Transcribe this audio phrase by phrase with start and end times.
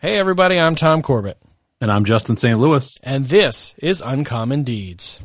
[0.00, 1.38] Hey, everybody, I'm Tom Corbett,
[1.80, 2.58] And I'm Justin St.
[2.58, 2.96] Louis.
[3.02, 5.20] and this is Uncommon Deeds.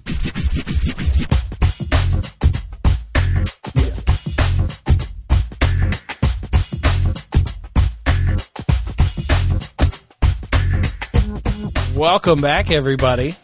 [11.96, 13.36] Welcome back, everybody.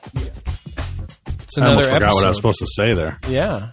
[1.43, 1.61] It's another episode.
[1.61, 2.15] I almost forgot episode.
[2.15, 3.19] what I was supposed to say there.
[3.27, 3.71] Yeah.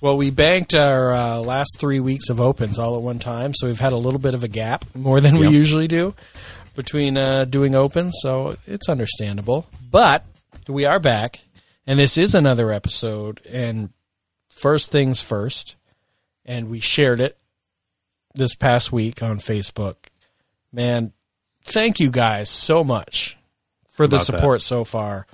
[0.00, 3.66] Well, we banked our uh, last three weeks of opens all at one time, so
[3.66, 6.14] we've had a little bit of a gap, more than we usually do,
[6.74, 9.66] between uh, doing opens, so it's understandable.
[9.90, 10.24] But
[10.66, 11.40] we are back,
[11.86, 13.42] and this is another episode.
[13.50, 13.90] And
[14.48, 15.76] first things first,
[16.46, 17.36] and we shared it
[18.34, 19.96] this past week on Facebook.
[20.72, 21.12] Man,
[21.64, 23.36] thank you guys so much
[23.88, 24.38] for the About that.
[24.38, 25.26] support so far.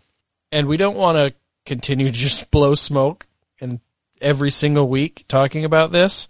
[0.51, 1.35] And we don't want to
[1.67, 3.27] continue to just blow smoke
[3.61, 3.81] and
[4.21, 6.27] every single week talking about this,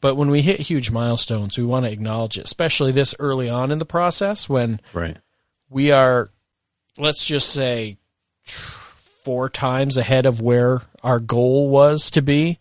[0.00, 3.70] but when we hit huge milestones, we want to acknowledge it, especially this early on
[3.70, 5.16] in the process when Right.
[5.68, 6.30] we are
[6.98, 7.96] let's just say
[9.22, 12.58] four times ahead of where our goal was to be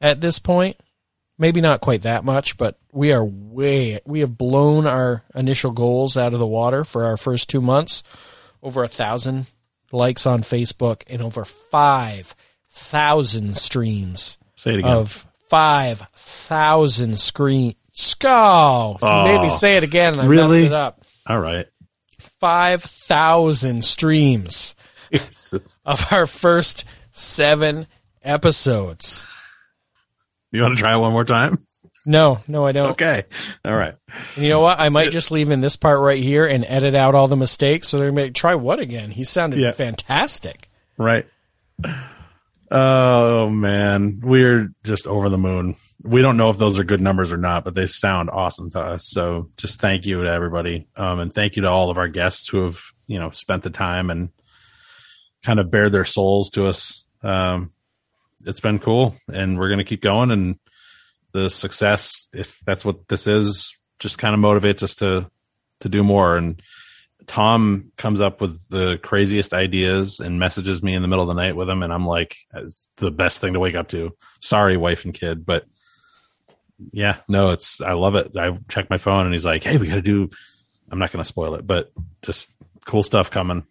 [0.00, 0.76] at this point
[1.38, 6.16] maybe not quite that much but we are way we have blown our initial goals
[6.16, 8.02] out of the water for our first two months
[8.62, 9.46] over a thousand
[9.92, 12.34] likes on facebook and over five
[12.74, 14.90] thousand streams Say it again.
[14.92, 20.62] of five thousand screen skull you made me Oh, say it again and i really?
[20.62, 21.66] messed it up All right.
[22.18, 24.74] 5,000 streams
[25.86, 27.86] of our first seven
[28.22, 29.24] episodes.
[30.52, 31.58] you want to try it one more time?
[32.04, 32.90] No, no, I don't.
[32.90, 33.24] Okay.
[33.64, 33.94] All right.
[34.36, 34.78] And you know what?
[34.78, 37.88] I might just leave in this part right here and edit out all the mistakes.
[37.88, 39.10] So they're going to try what again?
[39.10, 39.72] He sounded Yeah.
[39.72, 40.68] fantastic.
[40.98, 41.26] Right.
[42.76, 45.76] Oh man, we're just over the moon.
[46.02, 48.80] We don't know if those are good numbers or not, but they sound awesome to
[48.80, 49.08] us.
[49.08, 52.48] So just thank you to everybody, um, and thank you to all of our guests
[52.48, 54.30] who have you know spent the time and
[55.44, 57.06] kind of bared their souls to us.
[57.22, 57.70] Um,
[58.44, 60.32] it's been cool, and we're gonna keep going.
[60.32, 60.58] And
[61.30, 65.30] the success, if that's what this is, just kind of motivates us to
[65.78, 66.36] to do more.
[66.36, 66.60] And
[67.26, 71.40] Tom comes up with the craziest ideas and messages me in the middle of the
[71.40, 74.10] night with them, and I'm like, it's the best thing to wake up to.
[74.40, 75.64] Sorry, wife and kid, but
[76.92, 78.36] yeah, no, it's I love it.
[78.36, 80.30] I check my phone, and he's like, "Hey, we got to do."
[80.90, 81.90] I'm not going to spoil it, but
[82.22, 82.50] just
[82.84, 83.64] cool stuff coming.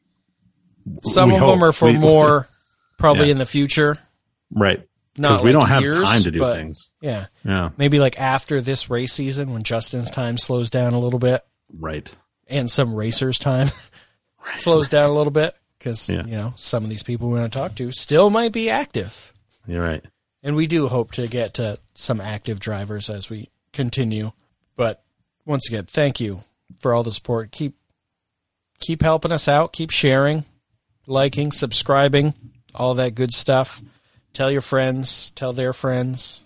[1.03, 1.51] Some We of hope.
[1.53, 2.47] them are for We- more
[2.97, 3.33] probably Yeah.
[3.33, 3.97] in the future.
[4.51, 4.81] right?
[5.15, 6.89] Because we like don't have years, time to do but- things.
[6.99, 7.27] Yeah.
[7.45, 11.41] Yeah, Maybe like after this race season when Justin's time slows down a little bit
[11.71, 12.11] right.
[12.53, 13.69] And some racers' time
[14.55, 16.23] slows down a little bit because, Yeah.
[16.25, 19.33] you know, some of these people we want to talk to still might be active.
[19.67, 20.03] You're right.
[20.41, 24.31] And we do hope to get to some active drivers as we continue.
[24.75, 25.03] But
[25.45, 26.39] once again, thank you
[26.79, 27.51] for all the support.
[27.51, 27.75] Keep
[28.79, 29.71] keep helping us out.
[29.73, 30.43] Keep sharing,
[31.07, 32.33] liking, subscribing,
[32.75, 33.81] all that good stuff.
[34.33, 36.41] Tell your friends, tell their friends.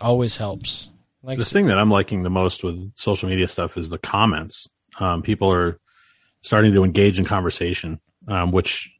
[0.00, 0.88] Always helps.
[1.22, 4.68] Like the thing that I'm liking the most with social media stuff is the comments.
[4.98, 5.78] Um, people are
[6.40, 8.90] starting to engage in conversation, um, which,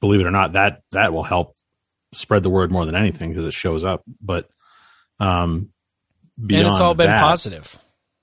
[0.00, 1.54] believe it or not, that that will help
[2.12, 4.02] spread the word more than anything because it shows up.
[4.20, 4.48] But
[5.20, 5.70] um,
[6.44, 7.78] beyond and it's all been that- positive.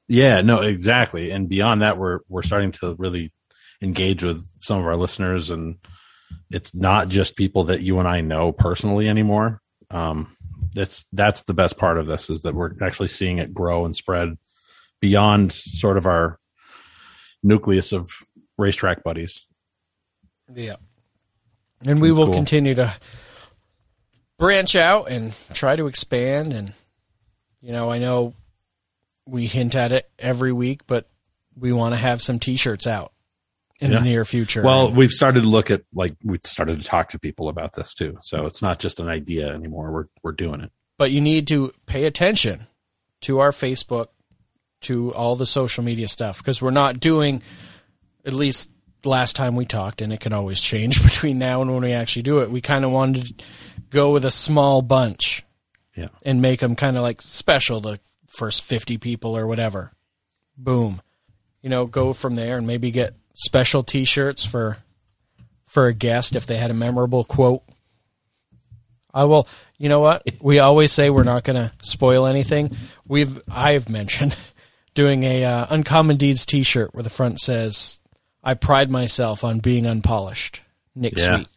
[0.08, 1.32] Yeah, no, exactly.
[1.32, 3.32] And beyond that, we're we're starting to really
[3.82, 5.78] engage with some of our listeners, and
[6.52, 9.62] it's not just people that you and I know personally anymore.
[9.90, 10.36] Um,
[10.74, 13.96] that's that's the best part of this is that we're actually seeing it grow and
[13.96, 14.38] spread
[15.02, 16.40] beyond sort of our
[17.46, 18.10] nucleus of
[18.58, 19.46] racetrack buddies.
[20.54, 20.76] Yeah.
[21.86, 22.34] And we That's will cool.
[22.34, 22.94] continue to
[24.38, 26.54] branch out and try to expand.
[26.54, 26.74] And,
[27.62, 28.34] you know, I know
[29.28, 31.08] we hint at it every week, but
[31.58, 33.12] we want to have some t shirts out
[33.80, 34.00] in Yeah.
[34.00, 34.62] the near future.
[34.64, 37.94] Well, we've started to look at like we started to talk to people about this
[37.94, 38.18] too.
[38.24, 39.92] So it's not just an idea anymore.
[39.92, 40.72] We're we're doing it.
[40.98, 42.68] but you need to pay attention
[43.22, 44.08] to our Facebook,
[44.86, 47.42] to all the social media stuff, because we're not doing,
[48.26, 48.72] at least
[49.04, 52.24] last time we talked, and it can always change between now and when we actually
[52.24, 52.50] do it.
[52.50, 53.46] We kind of wanted to
[53.92, 55.44] go with a small bunch
[55.96, 56.08] Yeah.
[56.24, 59.92] and make them kind of like special, the first 50 people or whatever.
[60.58, 61.02] Boom.
[61.62, 64.78] You know, go from there and maybe get special t shirts for
[65.68, 67.62] for a guest if they had a memorable quote.
[69.14, 69.48] I will.
[69.78, 70.24] You know what?
[70.42, 72.76] We always say we're not going to spoil anything.
[73.08, 74.36] We've I've mentioned
[74.96, 78.00] doing a uh, uncommon deeds T-shirt where the front says,
[78.44, 80.62] "I pride myself on being unpolished."
[80.96, 81.38] Nick Yeah.
[81.38, 81.48] Sweet.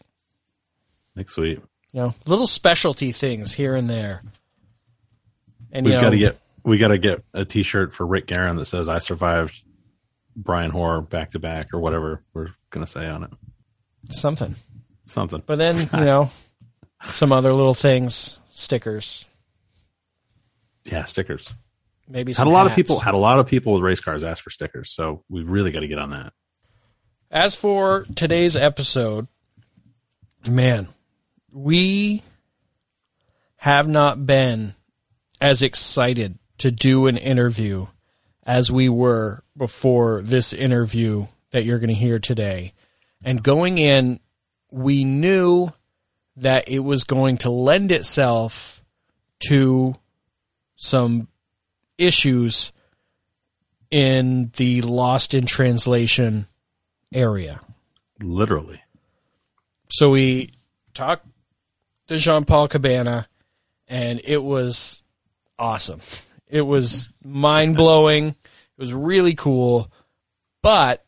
[1.17, 1.61] Nick Sweet.
[1.93, 4.23] You know, little specialty things here and there.
[5.73, 8.27] And We've you know, got to get we got to get a T-shirt for Rick
[8.27, 9.63] Guerin that says "I survived
[10.37, 13.31] Brian Hoare back to back or whatever we're gonna say on it.
[14.11, 14.55] Something.
[15.07, 15.43] Something.
[15.45, 16.31] But then, you know,
[17.03, 19.27] some other little things, stickers,
[20.85, 21.53] Yeah, stickers.
[22.09, 24.43] Maybe Had a lot of people had a lot of people with race cars ask
[24.43, 26.33] for stickers, so we really got to get on that.
[27.31, 29.29] As for today's episode,
[30.49, 30.89] man,
[31.53, 32.23] we
[33.57, 34.75] have not been
[35.41, 37.87] as excited to do an interview
[38.45, 42.73] as we were before this interview that you're going to hear today.
[43.23, 44.21] And going in,
[44.71, 45.71] we knew
[46.37, 48.83] that it was going to lend itself
[49.41, 49.97] to
[50.77, 51.29] some
[51.99, 52.73] issues
[53.91, 56.47] in the lost in translation
[57.13, 57.61] area.
[58.21, 58.81] Literally.
[59.91, 60.51] So we
[60.95, 61.27] talked
[62.09, 63.29] to Jean Paul Cabana,
[63.87, 65.03] and it was
[65.59, 66.01] awesome.
[66.47, 68.29] It was mind blowing.
[68.29, 69.91] It was really cool.
[70.63, 71.05] But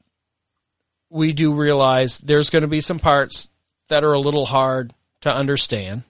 [1.09, 3.49] we do realize there's going to be some parts
[3.89, 6.03] that are a little hard to understand.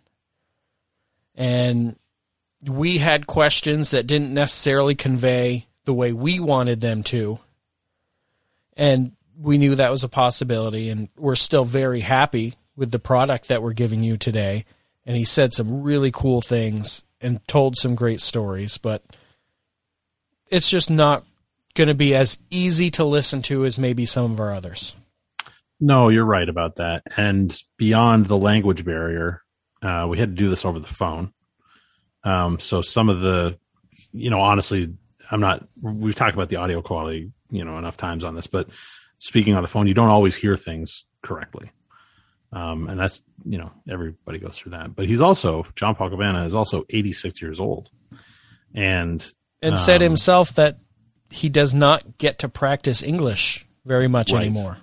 [1.35, 1.97] And
[2.63, 7.39] we had questions that didn't necessarily convey the way we wanted them to.
[8.77, 10.91] And we knew that was a possibility.
[10.91, 14.65] And we're still very happy with the product that we're giving you today.
[15.07, 18.79] And he said some really cool things and told some great stories.
[18.79, 19.03] But
[20.49, 21.25] it's just not
[21.75, 24.95] going to be as easy to listen to as maybe some of our others.
[25.81, 27.03] No, you're right about that.
[27.17, 29.43] And beyond the language barrier,
[29.81, 31.33] uh, we had to do this over the phone.
[32.25, 33.59] Um, so some of the,
[34.13, 34.93] you know, honestly,
[35.31, 35.67] I'm not.
[35.81, 38.69] We've talked about the audio quality, you know, enough times on this, but
[39.19, 41.71] speaking on the phone, you don't always hear things correctly.
[42.53, 44.97] Um, and that's, you know, everybody goes through that.
[44.97, 47.91] But he's also Jean Paul Cabana is also 86 years old,
[48.75, 49.25] and
[49.63, 50.79] And said Um, himself that
[51.31, 54.41] he does not get to practice English very much Right.
[54.43, 54.79] anymore.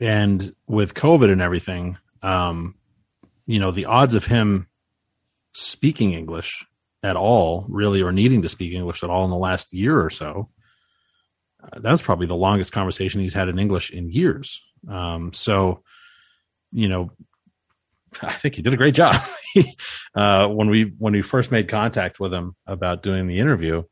[0.00, 2.74] and with COVID and everything, um,
[3.46, 4.66] you know, the odds of him
[5.52, 6.64] speaking English
[7.02, 10.10] at all, really, or needing to speak English at all in the last year or
[10.10, 10.50] so,
[11.62, 14.62] uh, that's probably the longest conversation he's had in English in years.
[14.88, 15.82] Um, so,
[16.72, 17.10] you know,
[18.22, 19.16] I think he did a great job.
[20.14, 23.82] uh, when we when we first made contact with him about doing the interview,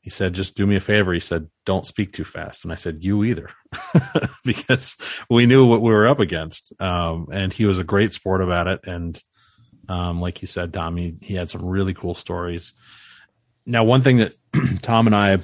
[0.00, 2.76] he said, "Just do me a favor." He said, "Don't speak too fast." And I
[2.76, 3.50] said, "You either,"
[4.44, 4.96] because
[5.28, 6.72] we knew what we were up against.
[6.80, 8.80] Um, and he was a great sport about it.
[8.84, 9.22] And
[9.88, 12.74] um, like you said, Tom, he, he had some really cool stories.
[13.64, 14.34] Now, one thing that
[14.82, 15.38] Tom and I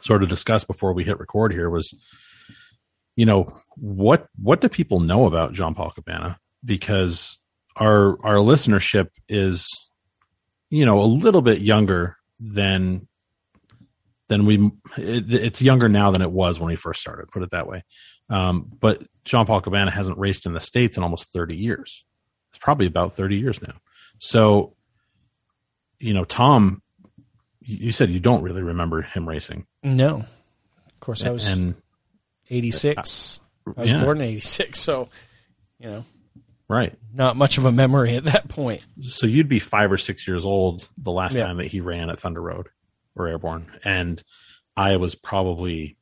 [0.00, 1.94] sort of discussed before we hit record here was,
[3.16, 6.38] you know, what what do people know about Jean Paul Cabana?
[6.64, 7.38] Because
[7.76, 9.68] our our listenership is,
[10.70, 13.08] you know, a little bit younger than
[14.28, 14.70] than we.
[14.96, 17.30] It, it's younger now than it was when we first started.
[17.30, 17.84] Put it that way.
[18.30, 22.04] Um, but Jean Paul Cabana hasn't raced in the states in almost thirty years.
[22.58, 23.74] It's probably about thirty years now.
[24.18, 24.74] So,
[26.00, 26.82] you know, Tom,
[27.60, 30.24] you said you don't really remember him racing, No.
[30.88, 31.76] Of course, I was and
[32.50, 33.38] 86.
[33.64, 35.08] Uh, I was yeah, born in 86, so,
[35.78, 36.04] you know,
[36.68, 36.92] right.
[37.14, 38.82] not much of a memory at that point.
[39.02, 41.42] So you'd be five or six years old the last Yeah.
[41.46, 42.66] time that he ran at Thunder Road
[43.14, 44.20] or Airborne, and
[44.76, 45.96] I was probably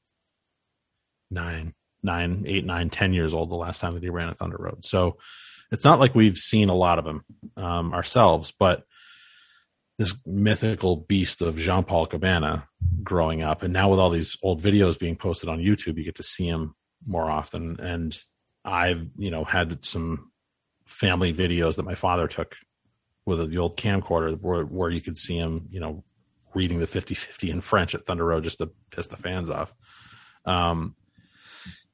[1.30, 4.56] nine, nine, eight, nine, ten years old the last time that he ran at Thunder
[4.58, 4.84] Road.
[4.84, 5.18] So
[5.70, 7.24] it's not like we've seen a lot of them
[7.56, 8.84] um, ourselves, but
[9.98, 12.66] this mythical beast of Jean Paul Cabana
[13.02, 16.16] growing up, and now with all these old videos being posted on YouTube, you get
[16.16, 16.74] to see him
[17.06, 17.80] more often.
[17.80, 18.18] And
[18.64, 20.30] I've you know had some
[20.86, 22.56] family videos that my father took
[23.26, 26.04] with the old camcorder where, where you could see him, you know,
[26.54, 29.74] reading the 50-50 in French at Thunder Road just to piss the fans off.
[30.44, 30.94] Um,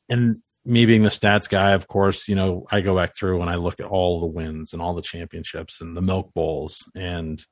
[0.09, 3.51] and me being the stats guy, of course, you know, I go back through and
[3.51, 7.45] I look at all the wins and all the championships and the milk bowls and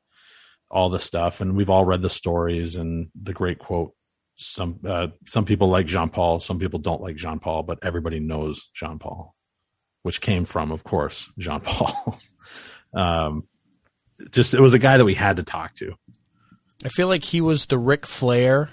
[0.71, 1.41] all the stuff.
[1.41, 3.93] And we've all read the stories and the great quote.
[4.37, 8.21] Some uh, some people like Jean Paul, some people don't like Jean Paul, but everybody
[8.21, 9.35] knows Jean Paul,
[10.03, 12.19] which came from, of course, Jean Paul.
[12.95, 13.45] um,
[14.31, 15.95] just it was a guy that we had to talk to.
[16.85, 18.71] I feel like he was the Ric Flair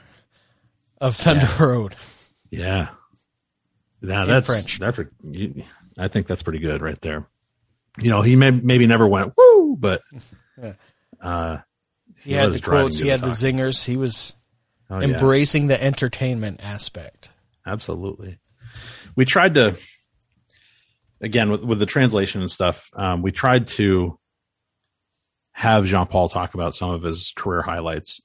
[1.02, 1.96] of Thunder Road.
[2.50, 2.90] Yeah.
[4.02, 4.80] Yeah, In that's French.
[4.80, 5.08] that's a.
[5.98, 7.28] I think that's pretty good right there.
[8.00, 10.02] You know, he may maybe never went woo, but
[11.22, 11.58] uh,
[12.20, 13.84] He had the quotes, he had the zingers.
[13.86, 14.34] He was
[14.90, 15.08] Oh, yeah.
[15.16, 17.30] embracing the entertainment aspect.
[17.66, 18.40] Absolutely.
[19.18, 19.76] We tried to,
[21.20, 24.18] again, with, with the translation and stuff, um, we tried to
[25.52, 28.22] have Jean Paul talk about some of his career highlights.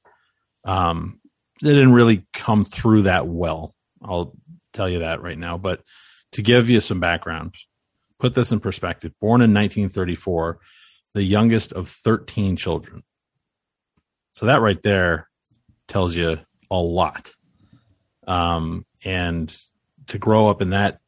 [0.64, 1.18] Um,
[1.62, 3.74] they didn't really come through that well
[4.04, 4.32] I'll
[4.72, 5.58] tell you that right now.
[5.58, 5.82] But
[6.32, 7.54] to give you some background,
[8.18, 9.12] put this in perspective.
[9.20, 10.58] Born in 1934,
[11.14, 13.02] the youngest of 13 children.
[14.34, 15.28] So that right there
[15.88, 16.38] tells you
[16.70, 17.32] a lot.
[18.26, 19.54] Um, and
[20.06, 21.00] to grow up in that,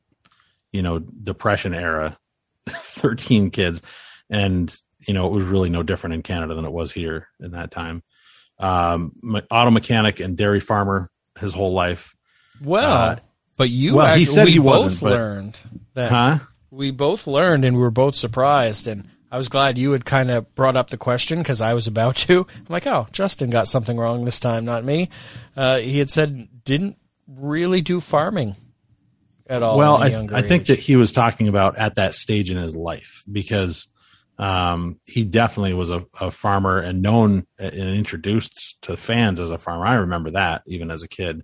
[0.72, 2.18] you know, depression era,
[2.68, 3.80] 13 kids,
[4.28, 4.74] and
[5.06, 7.70] you know, it was really no different in Canada than it was here in that
[7.70, 8.02] time.
[8.58, 9.12] Um,
[9.50, 12.14] auto mechanic and dairy farmer his whole life.
[12.62, 13.16] Well, uh,
[13.56, 15.56] but you, well, he said we he both but- learned
[15.94, 16.38] that Huh?
[16.70, 20.30] we both learned and we were both surprised and I was glad you had kind
[20.30, 22.46] of brought up the question because I was about to.
[22.56, 25.08] I'm like, oh, Justin got something wrong this time, not me.
[25.56, 26.96] Uh, he had said didn't
[27.26, 28.54] really do farming
[29.48, 29.76] at all.
[29.76, 33.24] well, I, I think that he was talking about at that stage in his life
[33.30, 33.88] because
[34.38, 39.58] um, he definitely was a, a farmer and known and introduced to fans as a
[39.58, 39.84] farmer.
[39.86, 41.42] I remember that even as a kid.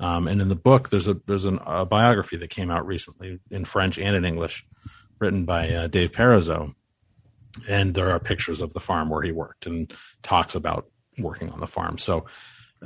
[0.00, 3.40] Um, and in the book, there's a there's an, a biography that came out recently
[3.50, 4.64] in French and in English,
[5.18, 6.74] written by uh, Dave Perazzo,
[7.68, 10.86] and there are pictures of the farm where he worked and talks about
[11.18, 11.98] working on the farm.
[11.98, 12.26] So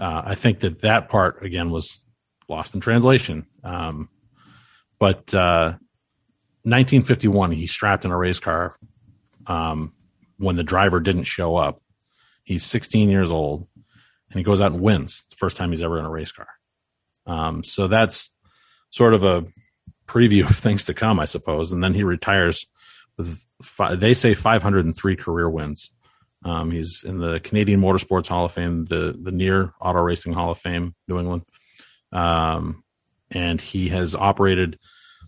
[0.00, 2.04] uh, I think that that part again was
[2.48, 3.46] lost in translation.
[3.62, 4.08] Um,
[4.98, 5.76] but uh,
[6.64, 8.74] 1951, he strapped in a race car
[9.46, 9.92] um,
[10.38, 11.82] when the driver didn't show up.
[12.44, 13.66] He's 16 years old,
[14.30, 15.24] and he goes out and wins.
[15.30, 16.48] The first time he's ever in a race car.
[17.26, 18.30] Um, so that's
[18.90, 19.44] sort of a
[20.06, 21.72] preview of things to come, I suppose.
[21.72, 22.66] And then he retires
[23.16, 25.90] with fi- they say 503 career wins.
[26.44, 30.50] Um, he's in the Canadian Motorsports Hall of Fame, the the Near Auto Racing Hall
[30.50, 31.42] of Fame, New England,
[32.10, 32.82] um,
[33.30, 34.78] and he has operated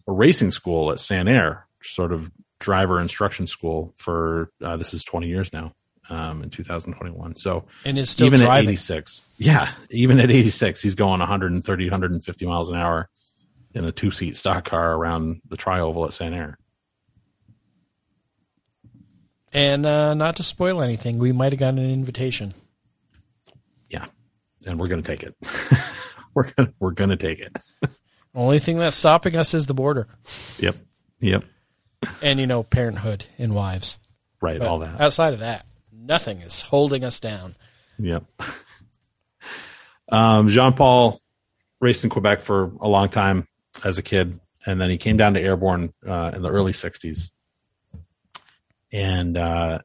[0.09, 5.29] a racing school at Sanair, sort of driver instruction school for uh, this is 20
[5.29, 5.73] years now.
[6.11, 8.69] Um, in 2021, so and is still even at driving.
[8.69, 13.09] 86 yeah even at 86 he's going 130 150 miles an hour
[13.73, 16.57] in a two-seat stock car around the trioval at Sanair.
[19.53, 22.55] And uh, not to spoil anything, we might have gotten an invitation.
[23.89, 24.07] Yeah,
[24.67, 25.35] and we're gonna take it.
[26.35, 27.57] we're gonna we're gonna take it.
[28.35, 30.09] Only thing that's stopping us is the border,
[30.59, 30.75] Yep,
[31.21, 31.45] yep,
[32.21, 34.01] and you know, parenthood and wives.
[34.41, 34.59] right.
[34.59, 35.01] But all that.
[35.01, 35.67] outside of that,
[36.05, 37.57] nothing is holding us down.
[37.99, 38.25] Yep.
[40.09, 41.21] um, Jean Paul
[41.81, 43.49] raced in Quebec for a long time
[43.85, 47.31] as a kid, and then he came down to Airborne uh, in the early '60s.
[48.93, 49.81] And uh,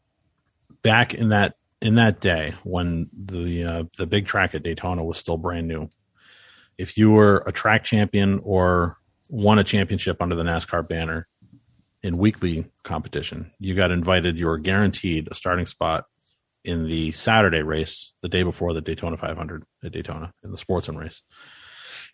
[0.84, 5.18] back in that in that day when the uh, the big track at Daytona was
[5.18, 5.90] still brand new,
[6.78, 8.98] if you were a track champion or
[9.28, 11.28] won a championship under the NASCAR banner
[12.02, 14.38] in weekly competition, you got invited.
[14.38, 16.06] You were guaranteed a starting spot
[16.64, 20.98] in the Saturday race the day before the Daytona 500 at Daytona in the sportsman
[20.98, 21.22] race.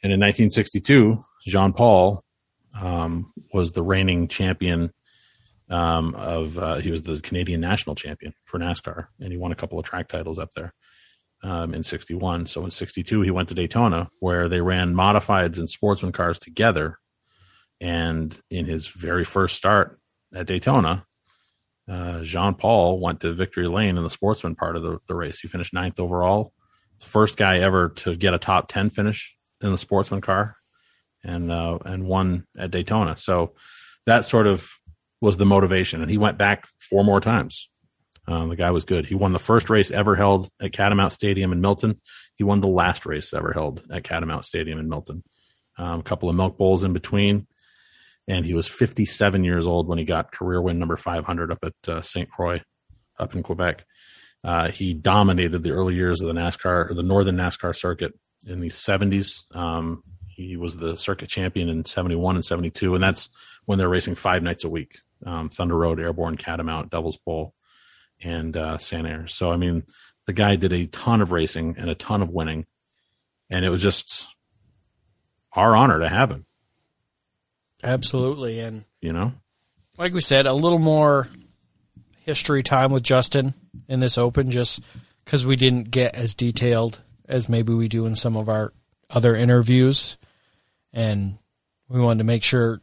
[0.03, 2.23] And in 1962, Jean Paul
[2.79, 4.91] um, was the reigning champion
[5.69, 9.55] um, of, uh, he was the Canadian national champion for NASCAR, and he won a
[9.55, 10.73] couple of track titles up there
[11.43, 12.45] um, in 61.
[12.47, 16.99] So in 62, he went to Daytona where they ran modifieds and sportsman cars together.
[17.81, 19.99] And in his very first start
[20.33, 21.05] at Daytona,
[21.89, 25.39] uh, Jean Paul went to victory lane in the sportsman part of the, the race.
[25.39, 26.51] He finished ninth overall,
[26.99, 30.57] first guy ever to get a top ten finish in the sportsman car,
[31.23, 33.17] and uh, and won at Daytona.
[33.17, 33.53] So
[34.05, 34.69] that sort of
[35.21, 37.69] was the motivation, and he went back four more times.
[38.27, 39.05] Um, the guy was good.
[39.05, 42.01] He won the first race ever held at Catamount Stadium in Milton.
[42.35, 45.23] He won the last race ever held at Catamount Stadium in Milton.
[45.77, 47.47] Um, a couple of milk bowls in between
[48.27, 51.89] and he was 57 years old when he got career win number 500 up at
[51.89, 52.29] uh, St.
[52.29, 52.61] Croix,
[53.19, 53.85] up in Quebec.
[54.43, 58.13] Uh, he dominated the early years of the NASCAR, or the Northern NASCAR circuit
[58.45, 59.43] in the 70s.
[59.55, 63.29] Um, he was the circuit champion in 71 and 72, and that's
[63.65, 67.53] when they're racing five nights a week: um, Thunder Road, Airborne, Catamount, Devil's Bowl,
[68.21, 69.29] and uh, Sanair.
[69.29, 69.83] So, I mean,
[70.27, 72.65] the guy did a ton of racing and a ton of winning,
[73.49, 74.27] and it was just
[75.53, 76.45] our honor to have him.
[77.85, 79.33] Absolutely, and You know.
[79.97, 81.27] like we said, a little more
[82.23, 83.53] history time with Justin
[83.87, 84.81] in this open, just
[85.23, 88.73] because we didn't get as detailed as maybe we do in some of our
[89.09, 90.17] other interviews,
[90.91, 91.37] and
[91.87, 92.81] we wanted to make sure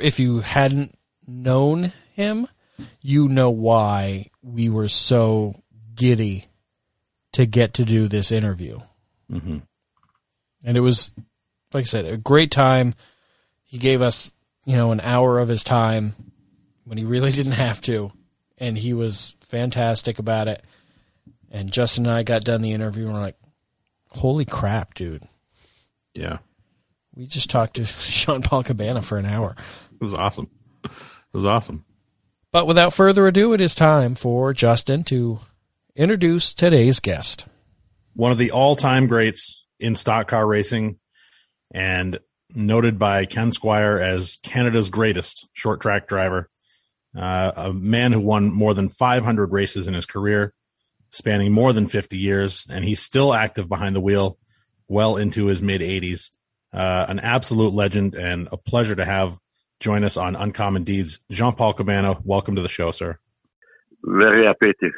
[0.00, 0.96] if you hadn't
[1.26, 2.46] known him,
[3.00, 5.62] you know why we were so
[5.94, 6.46] giddy
[7.32, 8.78] to get to do this interview.
[9.28, 9.58] hmm
[10.64, 11.10] and it was
[11.72, 12.94] like I said, a great time.
[13.72, 14.34] He gave us,
[14.66, 16.12] you know, an hour of his time
[16.84, 18.12] when he really didn't have to,
[18.58, 20.62] and he was fantastic about it.
[21.50, 23.38] And Justin and I got done the interview, and we're like,
[24.08, 25.26] "Holy crap, dude!
[26.14, 26.38] Yeah.
[27.14, 29.56] We just talked to Jean Paul Cabana for an hour.
[29.98, 30.50] It was awesome.
[30.84, 30.90] It
[31.32, 31.86] was awesome.
[32.52, 35.40] But without further ado, it is time for Justin to
[35.96, 37.46] introduce today's guest.
[38.12, 40.98] One of the all time greats in stock car racing
[41.72, 42.18] and
[42.54, 46.48] noted by Ken Squier as Canada's greatest short track driver.
[47.16, 50.54] Uh, a man who won more than 500 races in his career,
[51.10, 54.38] spanning more than 50 years, and he's still active behind the wheel
[54.88, 56.30] well into his mid 80s.
[56.72, 59.38] Uh, an absolute legend and a pleasure to have
[59.78, 61.20] join us on Uncommon Deeds.
[61.30, 63.18] Jean Paul Cabana, welcome to the show, sir.
[64.04, 64.90] Very happy to.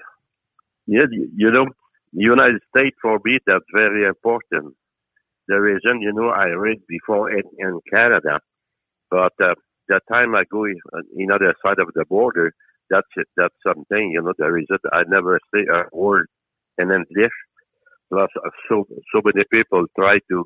[0.86, 1.66] Yeah, you know,
[2.12, 4.74] United States for me, that's very important.
[5.48, 8.40] The reason, you know, I read before it in Canada,
[9.10, 9.54] but uh,
[9.88, 12.52] the time I go in other side of the border,
[12.90, 16.28] that's it, that's something, you know, the reason I never say a word
[16.78, 17.32] in English.
[18.10, 20.44] Plus, uh, so so many people try to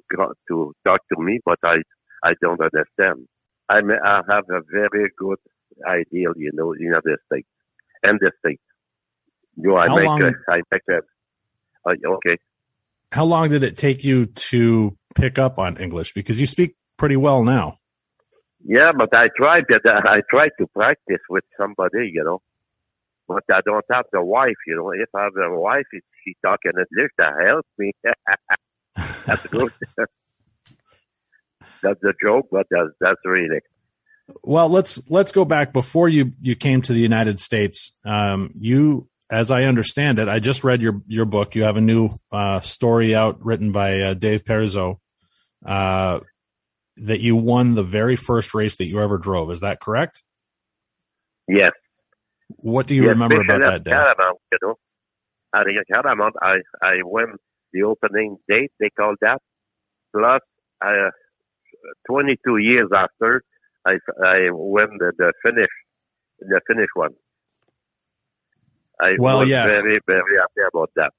[0.48, 1.76] to talk to me, but I
[2.24, 3.26] I don't understand.
[3.68, 5.38] I may, I have a very good
[5.86, 7.46] ideal, you know, in the state
[8.02, 8.60] and the state.
[9.56, 10.98] You know, I How make long- a, I make a,
[11.88, 12.38] uh, okay.
[13.12, 16.12] How long did it take you to pick up on English?
[16.12, 17.78] Because you speak pretty well now.
[18.64, 22.40] Yeah, but I tried to, I tried to practice with somebody, you know.
[23.26, 24.90] But I don't have the wife, you know.
[24.90, 27.92] If I have a wife, if she talk in English, that helps me.
[29.26, 29.70] that's good.
[31.82, 33.60] that's a joke, but that's, that's really.
[34.42, 37.92] Well, let's let's go back before you you came to the United States.
[38.04, 41.54] Um, you, as I understand it, I just read your your book.
[41.54, 45.00] You have a new uh, story out written by uh, Dave Perizzo
[45.64, 46.20] uh,
[46.96, 49.50] that you won the very first race that you ever drove.
[49.50, 50.22] Is that correct?
[51.46, 51.72] Yes.
[52.48, 53.90] What do you yes, remember about that day?
[53.90, 54.74] Catamount, you know.
[55.54, 57.40] At Catamount, I, I went
[57.72, 59.40] the opening date, they call that.
[60.14, 60.40] Plus,
[60.84, 61.10] uh,
[62.10, 63.42] 22 years after,
[63.86, 65.68] I, I went the, the finish,
[66.40, 67.12] the finish one.
[69.00, 69.82] I Well, was yes.
[69.82, 71.12] very, very happy about that.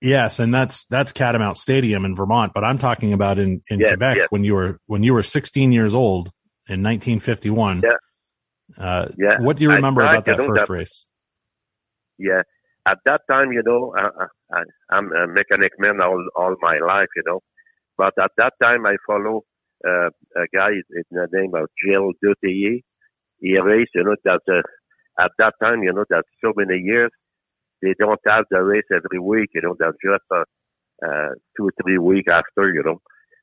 [0.00, 2.52] Yes, and that's that's Catamount Stadium in Vermont.
[2.54, 4.26] But I'm talking about in in Yes, Quebec yes.
[4.30, 6.28] when you were when you were 16 years old
[6.68, 7.82] in 1951.
[7.82, 7.90] Yeah.
[8.78, 9.40] Uh, Yeah.
[9.40, 11.06] What do you remember tried about that first race?
[12.18, 12.42] Yeah.
[12.86, 17.08] At that time, you know, I, I, I'm a mechanic man all, all my life,
[17.16, 17.40] you know.
[17.96, 19.42] But at that time, I follow
[19.86, 22.82] uh, a guy in the name of Gilles Dutillé.
[23.40, 24.62] He raced, you know, that uh,
[25.20, 27.10] at that time, you know, that's so many years.
[27.82, 29.76] They don't have the race every week, you know.
[29.78, 30.44] That's just uh,
[31.06, 33.00] uh, two, three weeks after, you know.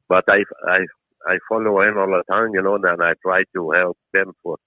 [0.09, 0.79] But I, I,
[1.27, 4.57] I follow him all the time, you know, and I try to help them for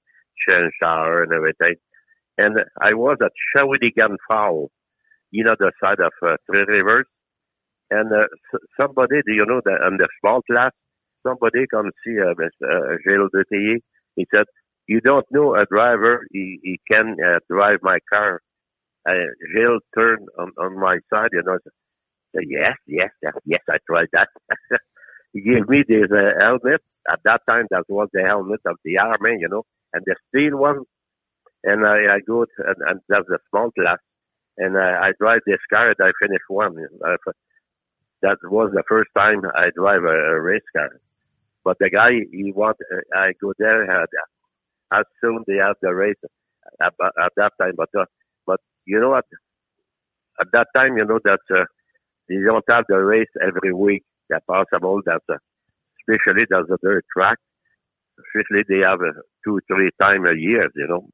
[0.48, 1.76] change shower and everything
[2.38, 4.70] and I was at Shawinigan Fall,
[5.30, 7.06] you know, the side of uh, Three Rivers.
[7.90, 8.26] And uh,
[8.80, 10.72] somebody, do you know, that on the small class,
[11.26, 12.66] somebody come see uh, Mr.
[12.66, 13.76] Uh, Gilles Dutillé.
[14.16, 14.46] He said,
[14.86, 16.26] "You don't know a driver.
[16.32, 18.40] He, he can uh, drive my car."
[19.08, 19.12] Uh,
[19.54, 21.58] Gilles turned on, on my side, you know.
[22.34, 23.60] Said, yes, yes, yes, yes.
[23.70, 24.28] I tried that.
[25.32, 26.82] he gave me this uh, helmet.
[27.10, 29.62] At that time, that was the helmet of the army, you know,
[29.94, 30.80] and the steel one
[31.64, 33.98] and I, I go to, and, and that's a small class,
[34.56, 36.76] and I, I drive this car and I finish one.
[37.04, 37.16] Uh,
[38.22, 41.00] that was the first time I drive a, a race car.
[41.64, 44.06] But the guy, he want, uh, I go there, uh,
[44.92, 46.16] as soon they have the race
[46.80, 47.74] at, at that time.
[47.76, 48.04] But, uh,
[48.46, 49.24] but you know what?
[50.40, 51.64] At that time, you know that uh,
[52.28, 54.02] they don't have the race every week.
[54.28, 55.00] That's possible.
[55.06, 55.36] That uh,
[56.00, 57.38] especially that's a dirt track.
[58.18, 59.12] Especially they have uh,
[59.44, 60.68] two, three times a year.
[60.74, 61.08] You know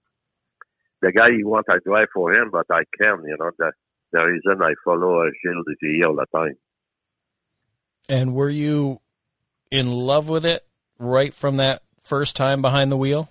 [1.03, 3.73] the guy he wants I drive for him, but I can, you know, the
[4.13, 6.57] the reason I follow uh, Gilles Dutillé all the time.
[8.09, 9.01] And were you
[9.71, 10.67] in love with it
[10.99, 13.29] right from that first time behind the wheel?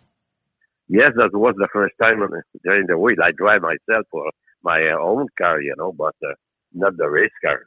[0.92, 2.20] Yes, that was the first time
[2.66, 4.30] during the week I drive myself for
[4.62, 6.34] my uh, own car, you know, but uh,
[6.74, 7.62] not the race car.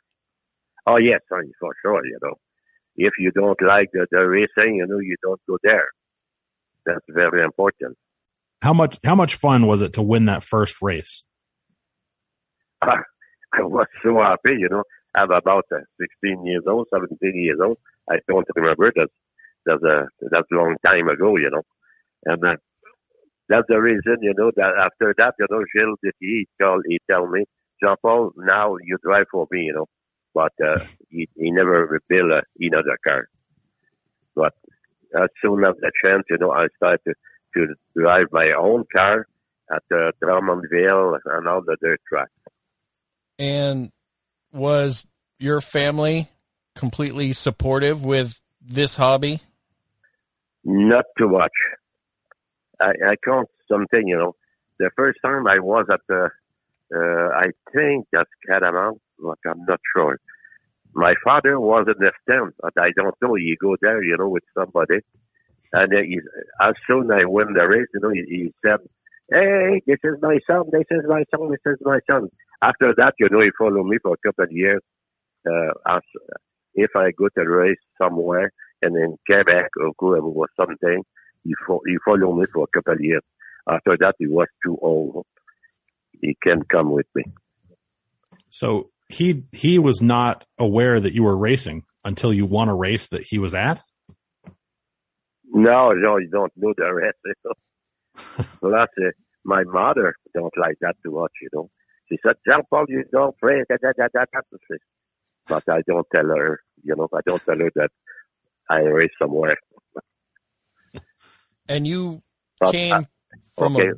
[0.87, 2.35] Oh yes, for sure, you know.
[2.97, 5.87] If you don't like the, the racing, you know, you don't go there.
[6.85, 7.97] That's very important.
[8.61, 11.25] How much how much fun was it to win that first race?
[12.83, 14.83] I was so happy, you know.
[15.17, 17.79] I'm about uh, 16 years old, 17 years old.
[18.11, 18.93] I don't remember.
[18.95, 19.13] That's
[19.65, 21.63] that's a that's a long time ago, you know.
[22.27, 22.57] And uh,
[23.49, 26.99] that's the reason, you know, that after that, you know, Gilles Dutillé, he called, he
[27.11, 27.45] tell me,
[27.83, 29.87] Jean Paul, now you drive for me, you know.
[30.35, 33.29] But uh, he, he never built uh, another car.
[34.35, 34.55] But
[35.15, 37.15] as soon as the chance, you know, I started to,
[37.55, 39.27] to drive my own car
[39.71, 42.33] at uh, Drummondville and all the dirt tracks.
[43.39, 43.93] And
[44.53, 45.07] was
[45.39, 46.29] your family
[46.75, 49.41] completely supportive with this hobby?
[50.65, 51.53] Not too much.
[52.81, 54.35] I, I count something, you know.
[54.79, 56.31] The first time I was at the,
[56.95, 60.19] uh, I think that's Catamount, but I'm not sure.
[60.95, 63.37] My father was in the stand, but I don't know.
[63.37, 65.01] You go there, you know, with somebody.
[65.73, 66.21] And he,
[66.63, 68.79] as soon as I win the race, you know, he, he said,
[69.31, 72.29] hey, this is my son, this is my son, this is my son.
[72.63, 74.81] After that, you know, he followed me for a couple of years.
[75.49, 76.03] Uh, as,
[76.75, 81.03] if I go to race somewhere and in Quebec or whoever was something,
[81.45, 83.23] he, fo- he followed me for a couple of years.
[83.69, 85.25] After that, he was too old.
[86.21, 87.25] He can't come with me.
[88.49, 93.09] So he he was not aware that you were racing until you won a race
[93.09, 93.83] that he was at.
[95.47, 97.19] No, no, you don't know the rest.
[97.25, 98.45] You know?
[98.61, 99.11] Plus, uh,
[99.45, 101.71] my mother don't like that too much, you know.
[102.09, 103.63] She said, Jean Paul, you don't pray.
[103.69, 104.77] Da, da, da, da, da.
[105.49, 107.91] But I don't tell her, you know, I don't tell her that
[108.69, 109.57] I race somewhere.
[111.69, 112.23] And you
[112.61, 113.07] But, came
[113.57, 113.89] from okay.
[113.89, 113.93] a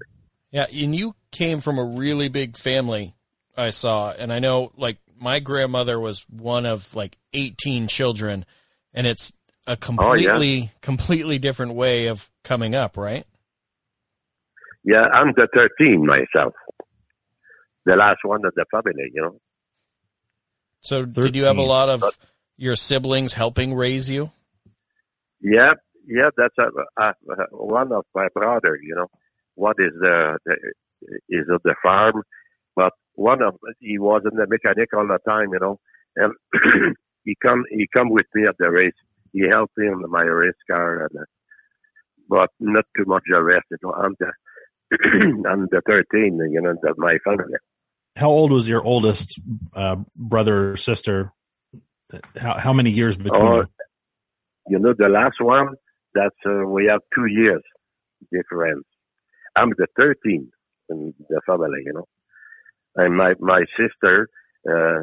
[0.50, 3.14] yeah, and you came from a really big family.
[3.56, 8.44] I saw, and I know, like my grandmother was one of like eighteen children,
[8.94, 9.32] and it's
[9.66, 13.26] a Oh, completely, completely different way of coming up, right?
[14.84, 16.54] Yeah, I'm the 13 myself.
[17.84, 19.40] The last one of the family, you know.
[20.80, 22.04] So, did you have a lot of
[22.56, 24.30] your siblings helping raise you?
[25.40, 25.72] Yeah,
[26.06, 29.06] yeah, that's a, a, a, one of my brother, you know.
[29.54, 30.54] what is the, the
[31.28, 32.22] is of the farm,
[32.74, 35.78] but one of he was in the mechanic all the time, you know.
[36.16, 36.32] And
[37.24, 38.94] he come he come with me at the race.
[39.32, 41.24] He helped me in my race car, and, uh,
[42.28, 43.66] but not too much the rest.
[43.70, 44.32] You know, I'm the
[45.48, 47.54] I'm the 13, you know, of my family.
[48.14, 49.38] How old was your oldest
[49.74, 51.32] uh, brother or sister?
[52.36, 53.64] How how many years between Oh?
[54.68, 55.76] You know, the last one,
[56.16, 57.62] that's, uh, we have two years
[58.32, 58.84] difference.
[59.56, 60.50] I'm the 13th
[60.90, 62.06] in the family, you know.
[62.96, 64.28] And my, my sister,
[64.68, 65.02] uh,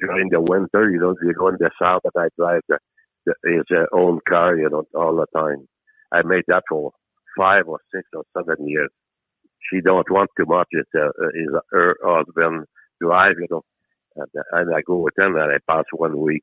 [0.00, 2.78] during the winter, you know, they go in the south and I drive the,
[3.26, 5.68] the, his uh, own car, you know, all the time.
[6.12, 6.92] I made that for
[7.38, 8.90] five or six or seven years.
[9.70, 10.68] She don't want too much.
[10.72, 12.66] It's, uh, is her husband
[13.00, 13.62] drive, you know.
[14.16, 16.42] And, and I go with him and I pass one week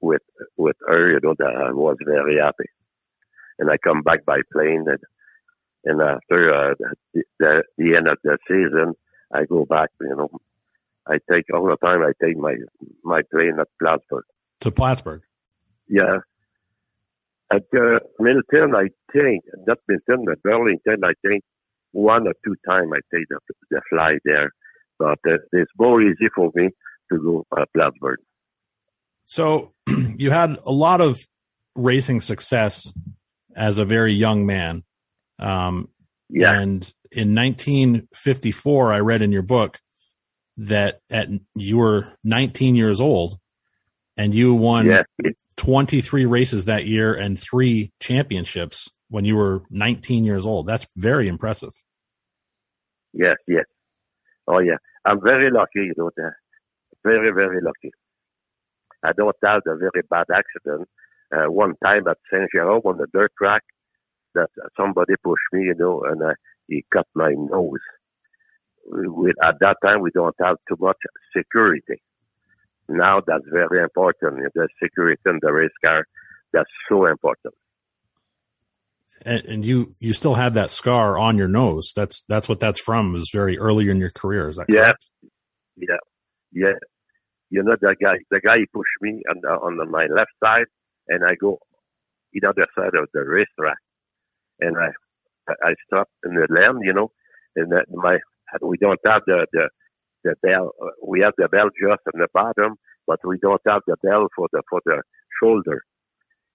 [0.00, 0.22] with
[0.56, 2.70] with her, you know, that I was very happy.
[3.58, 4.98] And I come back by plane, and
[5.84, 6.74] and after uh,
[7.14, 8.94] the, the the end of the season,
[9.32, 9.90] I go back.
[10.00, 10.30] You know,
[11.06, 12.02] I take all the time.
[12.02, 12.54] I take my
[13.04, 14.24] my plane at Plattsburgh.
[14.60, 15.22] To Plattsburgh.
[15.88, 16.18] Yeah.
[17.52, 21.04] At uh, Milton, I think not Milton, but Burlington.
[21.04, 21.44] I think
[21.92, 23.38] one or two times I take the
[23.70, 24.50] the flight there,
[24.98, 26.70] but uh, it's more easy for me
[27.12, 28.18] to go uh, Plattsburgh.
[29.26, 31.20] So you had a lot of
[31.74, 32.92] racing success
[33.54, 34.82] as a very young man.
[35.38, 35.88] Um,
[36.28, 36.52] Yeah.
[36.52, 39.78] And in 1954, I read in your book
[40.56, 43.38] that at you were 19 years old
[44.16, 45.30] and you won yeah.
[45.56, 50.66] 23 races that year and three championships when you were 19 years old.
[50.66, 51.72] That's very impressive.
[53.12, 53.64] Yes, yes.
[54.48, 54.76] Oh, yeah.
[55.04, 56.32] I'm very lucky, you know, that.
[57.04, 57.92] very, very lucky.
[59.02, 60.88] I don't have a very bad accident.
[61.34, 63.62] Uh, one time at Saint Jerome on the dirt track,
[64.34, 66.34] that somebody pushed me, you know, and uh,
[66.68, 67.80] he cut my nose.
[68.88, 70.98] We, at that time, we don't have too much
[71.36, 72.00] security.
[72.88, 74.52] Now that's very important.
[74.54, 76.06] The security in the race car,
[76.52, 77.54] that's so important.
[79.22, 81.92] And, and you, you still have that scar on your nose.
[81.96, 84.48] That's, that's what that's from is very early in your career.
[84.48, 84.92] Is that Yeah.
[85.76, 85.96] Yeah,
[86.52, 86.72] yeah.
[87.50, 88.18] You know the guy.
[88.30, 90.66] The guy he pushed me on the, on the, my left side,
[91.08, 91.58] and I go
[92.32, 93.78] the other side of the racetrack,
[94.60, 94.90] and I
[95.48, 97.10] I stop in the lane, you know,
[97.56, 98.18] and that my
[98.62, 99.68] we don't have the the
[100.24, 100.72] the bell.
[100.82, 104.28] uh, We have the bell just on the bottom, but we don't have the bell
[104.36, 105.02] for the for the
[105.42, 105.82] shoulder,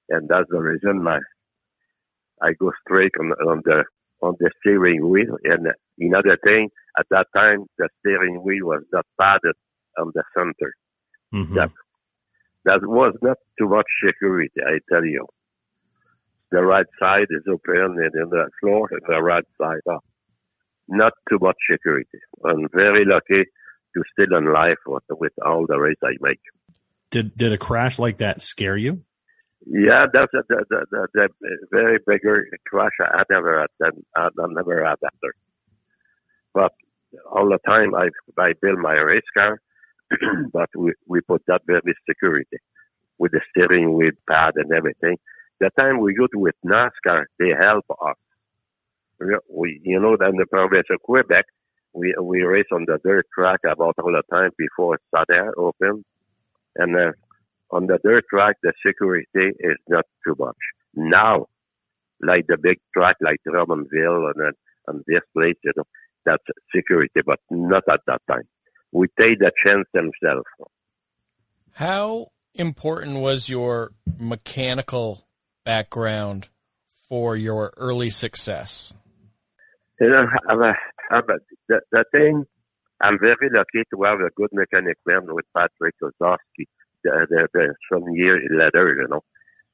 [0.09, 1.19] and that's the reason my
[2.41, 3.83] I go straight on, on the
[4.21, 5.37] on the steering wheel.
[5.43, 5.67] And
[5.99, 9.55] another thing, at that time, the steering wheel was not padded
[9.99, 10.73] on the center.
[11.33, 11.55] Mhm.
[11.55, 11.67] Yeah.
[12.65, 15.25] That was not too much security, I tell you.
[16.51, 20.03] The right side is open and then the floor and the right side up.
[20.87, 22.19] Not too much security.
[22.45, 23.45] I'm very lucky
[23.95, 26.39] to still in life with, with all the race I make.
[27.09, 29.03] Did, did a crash like that scare you?
[29.65, 31.29] Yeah, that's a, the, the, the,
[31.71, 33.69] very bigger crash I never had.
[33.79, 35.35] Then, I never had after.
[36.53, 36.73] But
[37.31, 38.09] all the time I
[38.41, 39.61] I build my race car,
[40.53, 42.57] but we, we put that very security
[43.17, 45.17] with the steering wheel pad and everything.
[45.59, 48.15] The time we go to with NASCAR, they help us.
[49.49, 51.45] We, you know, in the province of Quebec,
[51.93, 56.03] we we race on the dirt track about all the time before Saturday open,
[56.77, 57.11] and uh,
[57.69, 59.27] on the dirt track the security
[59.59, 60.55] is not too much.
[60.95, 61.45] Now,
[62.21, 64.55] like the big track like Drummondville and
[64.87, 65.83] and this place, you know,
[66.25, 66.43] that's
[66.75, 68.47] security, but not at that time.
[68.91, 70.45] We take the chance themselves.
[71.73, 75.27] How important was your mechanical
[75.63, 76.49] background
[77.07, 78.93] for your early success?
[79.99, 80.73] You know, I'm a,
[81.11, 81.37] I'm a,
[81.69, 82.45] the, the thing,
[83.01, 86.65] I'm very lucky to have a good mechanic man with Patrick Kozowski,
[87.03, 89.21] the, the, the, some years later, you know.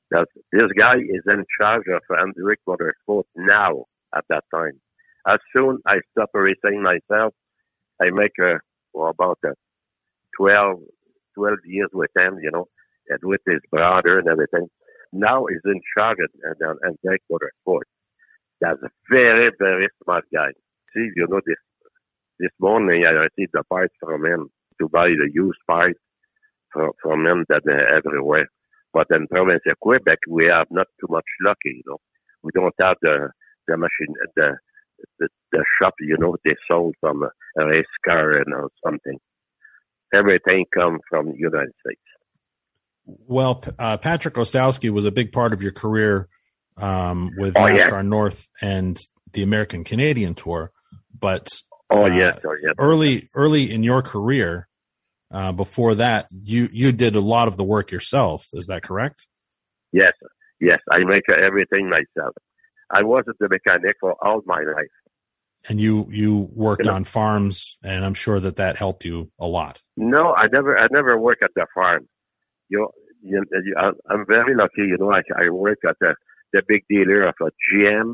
[0.10, 4.80] That this guy is in charge of Hendrick Motorsport now at that time.
[5.27, 7.34] As soon as I stop racing myself,
[8.01, 8.60] I make a,
[8.93, 9.54] well, about a
[10.38, 10.80] 12,
[11.36, 12.65] 12 years with him, you know,
[13.10, 14.67] and with his brother and everything.
[15.13, 17.88] Now he's in charge and, uh, and, and Hendrick Motorsport.
[18.60, 20.50] That's a very, very smart guy.
[20.93, 21.58] See, you know, this,
[22.39, 24.50] this morning I received the parts from him
[24.82, 26.00] to buy the used parts
[26.71, 28.47] from, from him that are everywhere.
[28.93, 31.97] But in province of Quebec, we have not too much lucky, you know.
[32.43, 33.30] We don't have the,
[33.67, 34.58] the machine, the,
[35.19, 39.17] the, the shop, you know, they sold from a, a race car and or something.
[40.13, 42.01] Everything comes from the United States.
[43.05, 46.27] Well, uh, Patrick Osowski was a big part of your career
[46.77, 48.01] um, with oh, NASCAR yeah.
[48.01, 48.99] North and
[49.33, 50.71] the American Canadian Tour.
[51.17, 51.49] But
[51.89, 52.73] oh uh, yes, oh yes.
[52.77, 54.67] Early, early in your career,
[55.33, 58.47] uh, before that, you you did a lot of the work yourself.
[58.53, 59.27] Is that correct?
[59.91, 60.13] Yes,
[60.60, 60.79] yes.
[60.91, 62.36] I make everything myself.
[62.89, 64.95] I was the mechanic for all my life.
[65.69, 69.32] And you you worked you know, on farms, and I'm sure that that helped you
[69.39, 69.82] a lot.
[69.97, 72.08] No, I never I never work at the farm.
[72.69, 72.88] You,
[73.21, 74.88] you, you I'm very lucky.
[74.88, 76.15] You know, I I work at the
[76.54, 78.13] the big dealer of a GM,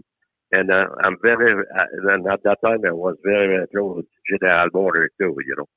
[0.52, 4.06] and uh, I'm very uh, and at that time I was very, very close with
[4.42, 5.36] General Motors too.
[5.46, 5.68] You know,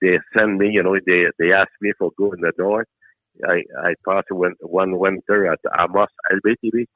[0.00, 0.70] they send me.
[0.70, 2.86] You know, they they asked me for go in the north.
[3.46, 6.86] I I passed one one winter at Amos LBTV,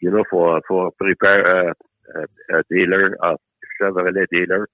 [0.00, 1.72] you know, for for prepare uh,
[2.16, 3.36] a, a dealer, a
[3.80, 4.68] Chevrolet dealer,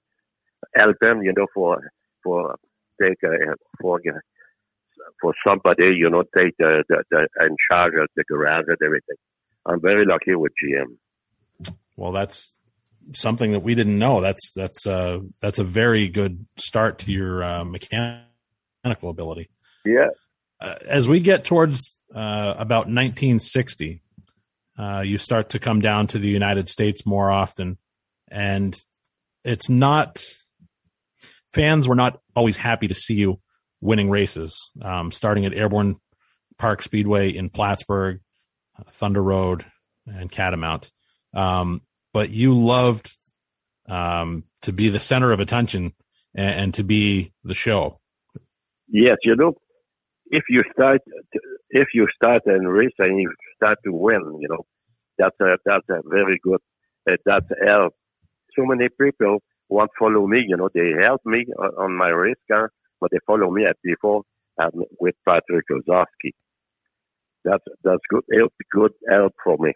[0.75, 1.91] help them, you know, for
[2.23, 2.57] for
[3.01, 4.01] take uh, for
[5.21, 9.17] for somebody, you know, take the, the, the in charge of the garage and everything.
[9.67, 10.97] I'm very lucky with GM.
[11.97, 12.53] Well, that's
[13.13, 14.21] something that we didn't know.
[14.21, 19.51] That's that's uh that's a very good start to your uh, mechanical ability.
[19.85, 20.09] Yeah.
[20.61, 24.03] Uh, as we get towards uh, about 1960,
[24.81, 27.77] uh, you start to come down to the United States more often,
[28.31, 28.81] and
[29.45, 30.23] it's not
[31.53, 33.41] fans were not always happy to see you
[33.81, 34.71] winning races.
[34.83, 35.97] Um, starting at Airborne
[36.59, 38.21] Park Speedway in Plattsburgh,
[38.93, 39.65] Thunder Road,
[40.07, 40.91] and Catamount.
[41.35, 43.11] Um, but you loved
[43.89, 45.93] um, to be the center of attention
[46.35, 48.01] and, and, to be the show.
[48.89, 49.55] Yes, you know,
[50.27, 51.01] if you start
[51.71, 54.65] if you start in race and you start to win, you know,
[55.19, 56.61] that's a that's a very good.
[57.11, 57.95] Uh, that's help.
[58.57, 60.45] So many people want follow me.
[60.49, 61.47] You know, they help me
[61.79, 64.23] on my race car, but they follow me at before
[64.61, 66.33] um, with Patrick Kozowski.
[67.45, 69.73] That's that's good help, good help for me.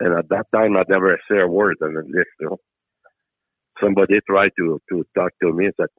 [0.00, 2.28] And at that time, I never say a word in English.
[2.40, 2.56] You know,
[3.82, 5.90] somebody tried to to talk to me that,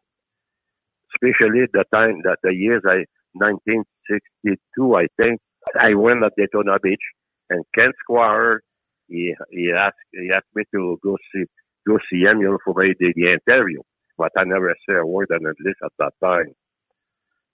[1.15, 5.39] especially the time that the years I 1962, I think
[5.79, 7.03] I went at Daytona Beach,
[7.49, 8.59] and Ken Squier
[9.07, 11.45] he he asked he asked me to go see
[11.87, 13.81] go see him, you know, for the, the interview.
[14.17, 16.53] But I never said a word in English at that time.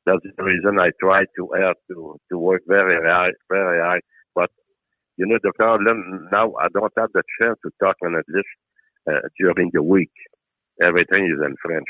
[0.06, 4.02] That's the reason I tried to help to, to work very hard, very hard.
[4.36, 4.50] But,
[5.18, 8.50] you know, the problem now, I don't have the chance to talk in English
[9.10, 10.12] uh, during the week.
[10.82, 11.88] Everything is in French.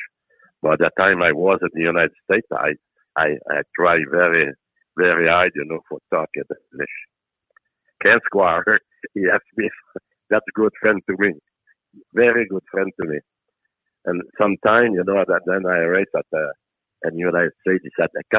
[0.62, 2.74] But at the time I was in the United States, I,
[3.17, 4.51] I, I try very,
[4.97, 6.95] very hard, you know, for talking English.
[8.01, 8.78] Ken Squier,
[9.13, 9.69] he asked me,
[10.30, 11.34] that's a good friend to me.
[12.13, 13.19] Very good friend to me.
[14.06, 16.51] And sometime, you know, that then I race at the,
[17.13, 17.84] United States.
[17.84, 18.38] He said, I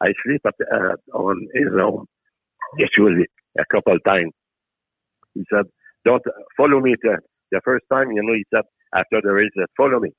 [0.00, 2.06] I sleep at, uh, on his own,
[2.78, 3.26] usually
[3.58, 4.32] a couple of times.
[5.34, 5.66] He said,
[6.04, 6.22] don't
[6.56, 7.18] follow me to,
[7.52, 10.10] the first time, you know, he said, after the race, follow me.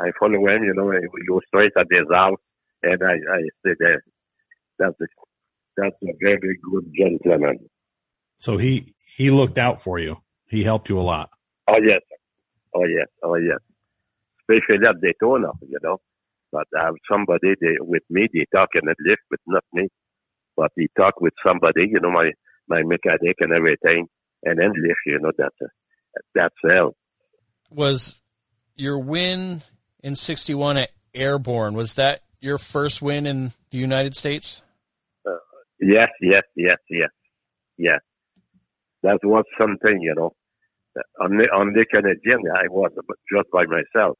[0.00, 2.38] I follow him, you know, he go straight at his house,
[2.92, 4.02] and I, I stay there.
[4.78, 5.06] That's a,
[5.76, 7.68] that's a very good gentleman.
[8.36, 10.18] So he, he looked out for you.
[10.48, 11.30] He helped you a lot.
[11.68, 12.02] Oh, yes.
[12.74, 13.08] Oh, yes.
[13.22, 13.58] Oh, yes.
[14.40, 15.98] Especially at Daytona, you know.
[16.52, 18.28] but I have somebody they, with me.
[18.32, 19.88] They talk in the lift, but not me.
[20.56, 22.30] But he talk with somebody, you know, my
[22.68, 24.06] my mechanic and everything,
[24.42, 25.00] and then lift.
[25.06, 25.66] You know, that's uh,
[26.34, 26.94] that's hell.
[27.70, 28.20] Was
[28.74, 29.62] your win
[30.02, 31.74] in '61 at Airborne?
[31.74, 34.62] Was that your first win in the United States?
[35.26, 35.32] Uh,
[35.80, 37.10] yes, yes, yes, yes,
[37.76, 38.00] yes.
[39.02, 40.34] That was something, you know.
[41.20, 42.90] On the on the Canadian, I was
[43.30, 44.18] just by myself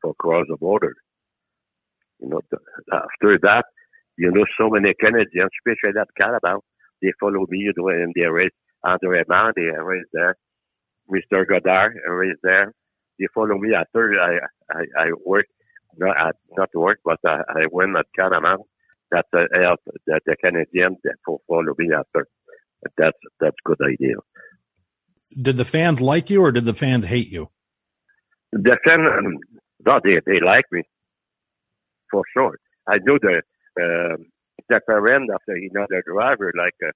[0.00, 0.94] for cross the border.
[2.20, 2.40] You know,
[2.90, 3.64] after that,
[4.16, 6.60] you know, so many Canadians, especially at Carabao,
[7.02, 8.52] they follow me, and they race
[8.84, 10.36] Andre Mann, they race there.
[11.10, 11.46] Mr.
[11.46, 12.72] Godard race there.
[13.18, 14.38] They follow me after I,
[14.72, 15.46] I, I work,
[15.98, 18.64] not at, not work, but I, I went at Carabao.
[19.10, 22.26] That's uh, help the, the Canadian that follow me after.
[22.98, 24.16] That's, that's good idea.
[25.40, 27.50] Did the fans like you or did the fans hate you?
[28.52, 29.38] The fans,
[29.86, 30.82] no, they, they like me
[32.10, 32.56] for sure.
[32.86, 33.42] I know the
[33.80, 34.16] uh,
[34.68, 36.92] the parent of the another driver, like uh,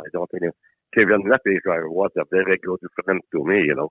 [0.00, 0.50] I don't know,
[0.94, 3.90] Kevin Lepage driver was a very good friend to me, you know.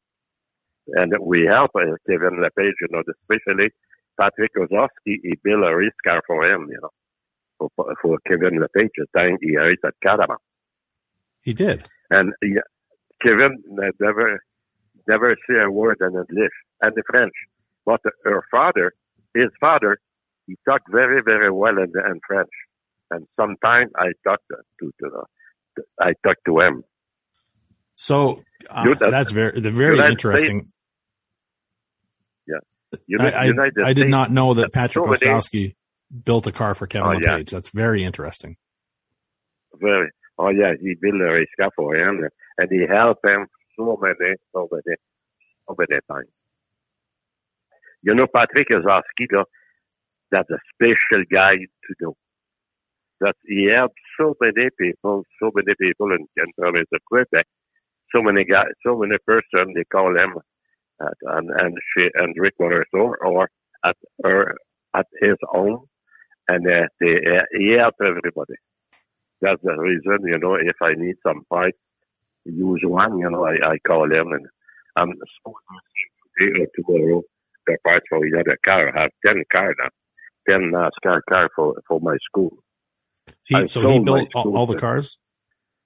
[1.00, 3.70] And we help uh, Kevin Lepage, you know, especially
[4.19, 8.91] Patrick Kozowski, he built a race car for him, you know, for, for Kevin Lepage,
[8.97, 10.38] the time he raced at Carabao.
[11.41, 11.88] He did.
[12.10, 12.62] And yeah,
[13.21, 14.43] Kevin never,
[15.08, 17.34] never say a word in English and the French.
[17.86, 18.93] But her father,
[19.34, 19.97] his father,
[20.47, 22.49] he talked very, very well in, in French.
[23.12, 24.45] And sometimes I talked
[24.80, 26.84] to, to, I talked to him.
[27.95, 30.60] So uh, that's very, very interesting.
[30.60, 30.71] States,
[33.08, 35.75] United, I, I, I did not know that Patrick Ostowski
[36.23, 37.51] built a car for Kevin oh, Lepage.
[37.51, 37.58] Yeah.
[37.58, 38.58] That's very interesting.
[39.75, 40.10] Very.
[40.38, 42.27] Oh yeah, he built a race car for him,
[42.58, 44.97] and he helped him so many, so many,
[45.67, 46.29] so many times.
[48.01, 49.27] You know, Patrick Kozowski,
[50.32, 52.15] that's a special guy to know.
[53.21, 57.45] That he helped so many people, so many people in, in province of Quebec,
[58.13, 60.36] so many guys, so many persons, they call him
[61.06, 63.50] at, and, and she, and Rick Motorstore or
[63.86, 64.56] at her,
[64.94, 65.86] at his own,
[66.48, 68.56] and uh, they, uh, everybody.
[69.42, 71.78] That's the reason, you know, if I need some parts,
[72.46, 74.48] use one, you know, I, I call him and
[74.96, 75.18] I'm to
[76.39, 77.22] today or tomorrow
[77.68, 78.96] the parts for another car.
[78.96, 79.89] I have 10 cars now,
[80.50, 82.58] 10 NASCAR car for, for my school.
[83.46, 85.18] He, so he built all, all, the cars?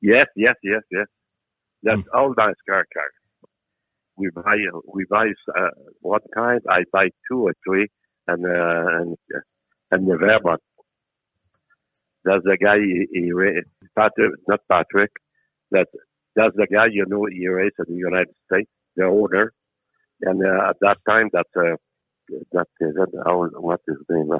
[0.01, 1.05] Yes, yes, yes, yes.
[1.83, 2.05] That's mm.
[2.13, 3.16] all NASCAR cars.
[4.17, 4.57] We buy,
[4.93, 5.69] we buy, uh,
[6.01, 7.87] one time I buy two or three
[8.27, 9.17] and, uh, and,
[9.91, 10.57] and November.
[12.23, 13.31] That's the guy, he, he
[13.95, 15.11] Patrick, not Patrick,
[15.71, 15.87] that,
[16.35, 19.53] that's the guy, you know, he raised in the United States, the owner.
[20.21, 21.75] And uh, at that time, that uh,
[22.51, 24.31] that is that how what is his name?
[24.31, 24.39] Uh,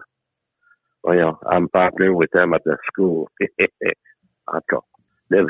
[1.05, 3.29] oh yeah, I'm partner with them at the school.
[4.49, 4.65] let's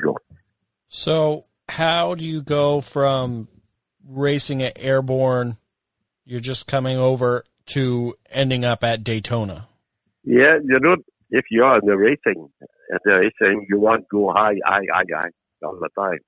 [0.04, 0.18] go.
[0.90, 3.48] So, how do you go from
[4.08, 5.58] racing at Airborne?
[6.26, 9.68] You're just coming over to ending up at Daytona.
[10.24, 10.98] Yeah, you know,
[11.30, 12.50] if you are in the racing,
[12.94, 15.30] at the racing, you want to go high, high, high, high
[15.64, 16.20] all the time.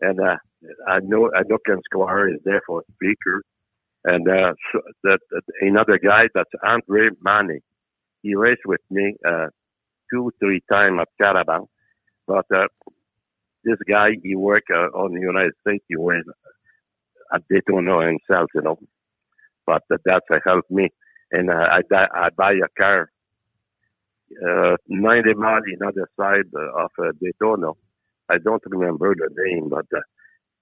[0.00, 0.36] And uh,
[0.86, 3.42] I know I know Ken Squier is there for speaker,
[4.04, 7.60] and uh, so that, that another guy that's Andre Manning.
[8.22, 9.46] He raced with me uh,
[10.12, 11.68] two three times at Carabao,
[12.26, 12.66] but uh,
[13.64, 15.84] this guy he worked uh, on the United States.
[15.88, 16.24] He was
[17.34, 18.78] at Daytona himself, you know.
[19.66, 20.88] But that's uh, helped me,
[21.32, 21.80] and uh, I
[22.14, 23.10] I buy a car.
[24.44, 27.72] Uh, 90 miles in other side of uh, Daytona.
[28.28, 30.00] I don't remember the name, but uh,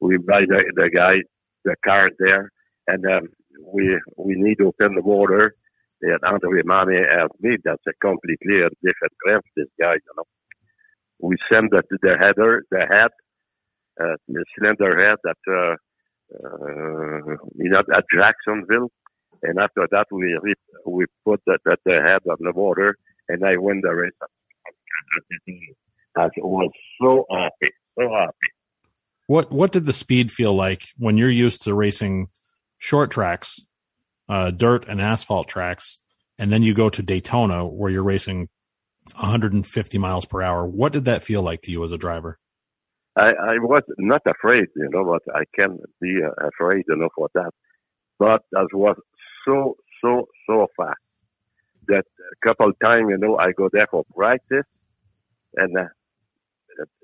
[0.01, 1.17] we buy the, the guy
[1.65, 2.51] the car there,
[2.87, 3.29] and um,
[3.73, 5.55] we we need to open the water.
[6.03, 7.57] And Andre Mane helped me.
[7.65, 9.47] That's a completely different craft.
[9.57, 10.25] This guy, you know.
[11.21, 13.11] We send the the header, the head,
[14.01, 15.77] uh, the cylinder head that uh,
[16.33, 18.91] uh, you know at Jacksonville,
[19.43, 20.37] and after that we
[20.87, 22.97] we put the, the, the head on the water,
[23.29, 24.13] and I win the race.
[26.17, 26.71] I was
[27.01, 28.49] so happy, so happy.
[29.27, 32.29] What what did the speed feel like when you're used to racing
[32.79, 33.59] short tracks,
[34.29, 35.99] uh, dirt and asphalt tracks,
[36.39, 38.49] and then you go to Daytona where you're racing
[39.13, 40.67] 150 miles per hour?
[40.67, 42.39] What did that feel like to you as a driver?
[43.17, 47.09] I, I was not afraid, you know, but I can be uh, afraid, you know,
[47.15, 47.51] for that.
[48.19, 48.97] But as was
[49.47, 50.99] so, so, so fast
[51.89, 54.67] that a couple of times, you know, I go there for practice
[55.57, 55.85] and, uh,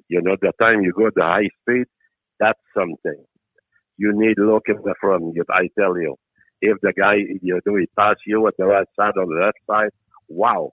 [0.09, 1.87] you know, the time you go the high speed,
[2.41, 3.25] that's something.
[3.99, 5.37] You need look in the front.
[5.51, 6.17] I tell you,
[6.63, 9.59] if the guy, you know, he pass you at the right side or the left
[9.71, 9.91] side,
[10.29, 10.73] wow.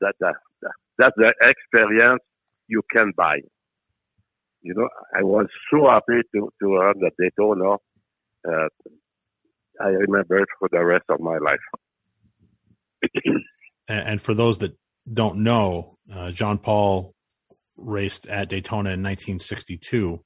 [0.00, 2.22] That, that, that that's the experience
[2.68, 3.40] you can buy.
[4.64, 7.74] You know, I was so happy to, to run the Daytona.
[8.48, 8.68] Uh,
[9.78, 11.60] I remember it for the rest of my life.
[13.88, 14.72] and, and for those that
[15.12, 17.14] don't know, uh, Jean Paul
[17.76, 20.24] raced at Daytona in 1962.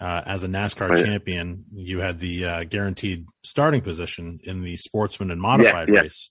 [0.00, 1.04] Uh, as a NASCAR Oh, yeah.
[1.04, 6.00] champion, you had the uh, guaranteed starting position in the sportsman and modified yeah.
[6.00, 6.30] race.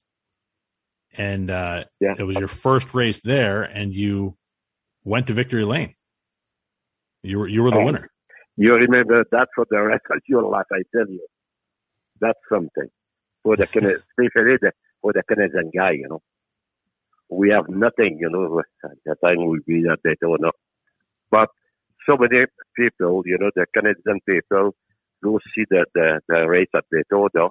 [1.16, 2.16] And uh, Yeah.
[2.18, 4.36] it was your first race there, and you
[5.04, 5.93] went to victory lane.
[7.24, 7.86] You were you were the Oh.
[7.86, 8.09] winner.
[8.57, 11.26] You remember that for the rest of your life, I tell you.
[12.21, 12.89] That's something.
[13.43, 13.63] For the
[14.11, 14.71] especially the,
[15.01, 16.21] for the Canadian guy, you know.
[17.30, 20.51] We have nothing, you know, at the time we be at Daytona.
[21.32, 21.49] But
[22.07, 22.45] so many
[22.78, 24.76] people, you know, the Canadian people
[25.24, 27.49] go see the, the, the race at Daytona.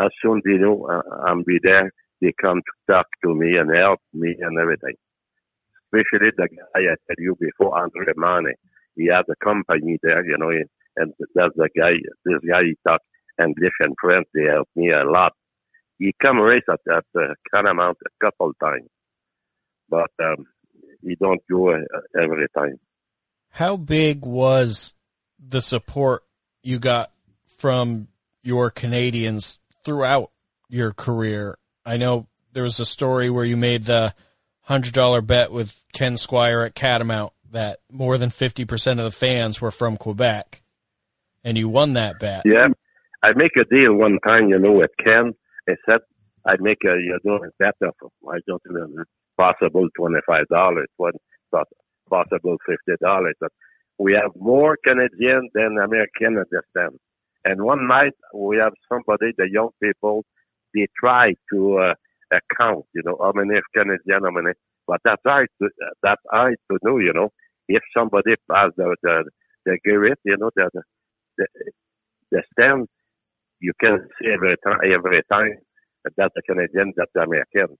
[0.00, 1.92] As soon as they know uh, I'm be there,
[2.22, 4.94] they come to talk to me and help me and everything.
[5.92, 8.54] Especially the guy I tell you before, Andre Mane
[8.96, 10.50] he had a company there, you know,
[10.96, 11.92] and that's the guy,
[12.24, 13.00] this guy, he talk
[13.42, 14.26] English and French.
[14.34, 15.32] They helped me a lot.
[15.98, 18.88] He come race at, at uh, a couple times,
[19.88, 20.46] but um,
[21.02, 21.78] he don't go uh,
[22.20, 22.78] every time.
[23.50, 24.94] How big was
[25.38, 26.22] the support
[26.62, 27.12] you got
[27.58, 28.08] from
[28.42, 30.30] your Canadians throughout
[30.68, 31.58] your career?
[31.84, 34.14] I know there was a story where you made the
[34.62, 39.10] hundred dollar bet with Ken Squier at Catamount that more than fifty percent of the
[39.10, 40.62] fans were from Quebec,
[41.44, 42.42] and you won that bet.
[42.44, 42.68] Yeah,
[43.22, 45.32] I make a deal one time, you know, with Ken.
[45.68, 46.00] I said
[46.46, 47.94] I make a, you know, a bet of,
[48.28, 49.04] I don't know,
[49.36, 51.12] possible twenty-five dollars, one
[52.08, 53.34] possible fifty dollars.
[53.40, 53.52] But
[53.98, 56.98] we have more Canadian than American at this time.
[57.44, 60.24] And one night we have somebody, the young people,
[60.74, 61.94] they try to uh,
[62.30, 64.52] account, you know, how many Canadian, how many.
[64.90, 65.70] But that's hard to
[66.02, 67.30] that's hard to know, you know.
[67.68, 69.24] If somebody pass the the
[69.66, 70.68] the gate, you know, the
[71.38, 71.46] the,
[72.32, 72.88] the stand,
[73.60, 75.52] you can see every time every time
[76.18, 77.76] that a Canadian, that the American.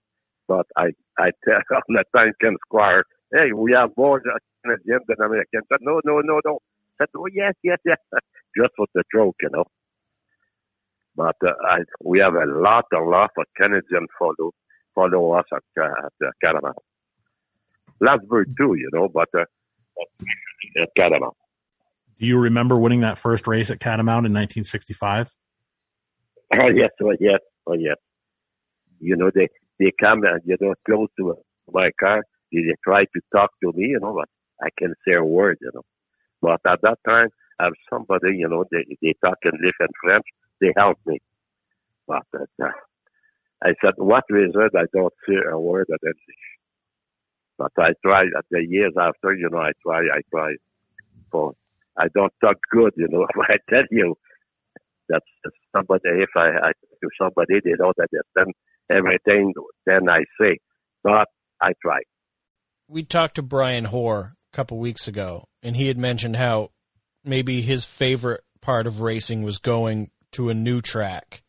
[0.47, 3.03] But I I tell on the Ken Squier,
[3.33, 4.21] hey, we have more
[4.63, 5.63] Canadian than American.
[5.69, 6.59] But no, no, no, no.
[6.97, 7.97] Said, oh yes, yes, yes,
[8.57, 9.65] just for the joke, you know.
[11.17, 14.53] But uh, I, we have a lot, a lot of Canadian follow
[14.95, 16.27] follow us at, uh, at
[16.65, 16.71] uh,
[17.99, 18.19] Catamount.
[18.19, 19.45] Plattsburgh too, you know, but uh,
[20.81, 21.33] at Catamount.
[22.19, 25.33] Do you remember winning that first race at Catamount in 1965?
[26.53, 27.97] Oh yes, oh yes, oh yes.
[28.99, 29.47] You know, they
[29.79, 31.35] they come and you know close to
[31.71, 32.23] my car.
[32.51, 34.29] They, they try to talk to me, you know, but
[34.63, 35.83] I can't say a word, you know.
[36.41, 37.29] But at that time,
[37.59, 40.25] I have somebody, you know, they they talk English and French.
[40.59, 41.19] They help me.
[42.07, 42.67] But uh,
[43.63, 46.43] I said, what reason I don't say a word of English?
[47.57, 50.55] But I try at uh, the years after, you know, I try, I try.
[51.31, 51.53] For
[51.97, 53.27] I don't talk good, you know.
[53.41, 54.15] I tell you,
[55.07, 55.25] that's
[55.75, 56.01] somebody.
[56.05, 58.53] If I, I talk to somebody, they don't understand
[58.89, 59.53] everything.
[59.85, 60.57] Then I say,
[61.03, 61.27] but
[61.61, 61.99] I try.
[62.87, 66.71] We talked to Brian Hoar a couple weeks ago, and he had mentioned how
[67.23, 71.43] maybe his favorite part of racing was going to a new track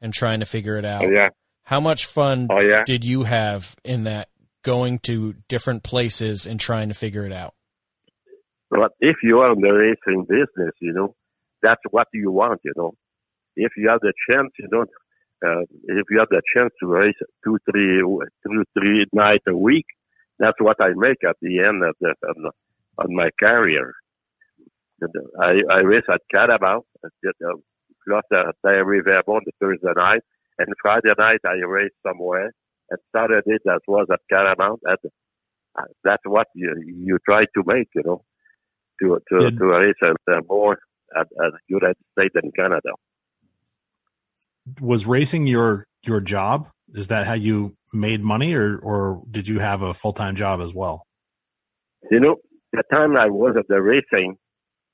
[0.00, 1.04] and trying to figure it out.
[1.04, 1.28] Oh yeah,
[1.64, 2.84] How much fun oh yeah.
[2.84, 4.28] did you have in that
[4.62, 7.54] going to different places and trying to figure it out?
[8.70, 11.14] But if you are in the racing business, you know,
[11.62, 12.92] that's what you want, you know.
[13.56, 14.82] If you have the chance, you know,
[15.44, 19.86] uh, if you have the chance to race two, three, two, three nights a week,
[20.38, 23.94] that's what I make at the end of the of, the, my career.
[25.40, 26.80] I I race at uh,
[28.06, 30.22] plus at Riverbond the Thursday night,
[30.58, 32.52] and Friday night I race somewhere,
[32.90, 34.98] and Saturday that was at Catamount, and
[35.78, 38.22] uh, that's what you you try to make, you know
[39.00, 40.78] to to Did- to race uh, more
[41.16, 42.90] at, at United States and Canada.
[44.80, 46.68] Was racing your your job?
[46.94, 50.60] Is that how you made money, or or did you have a full time job
[50.60, 51.06] as well?
[52.10, 52.36] You know,
[52.72, 54.36] the time I was at the racing,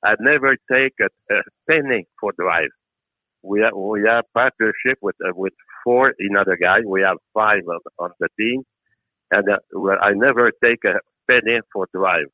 [0.05, 2.71] I never take a, a penny for drive.
[3.43, 5.53] We have, we have partnership with uh, with
[5.85, 6.81] four another guy.
[6.87, 8.63] We have five on, on the team,
[9.31, 12.27] and uh, I never take a penny for drive.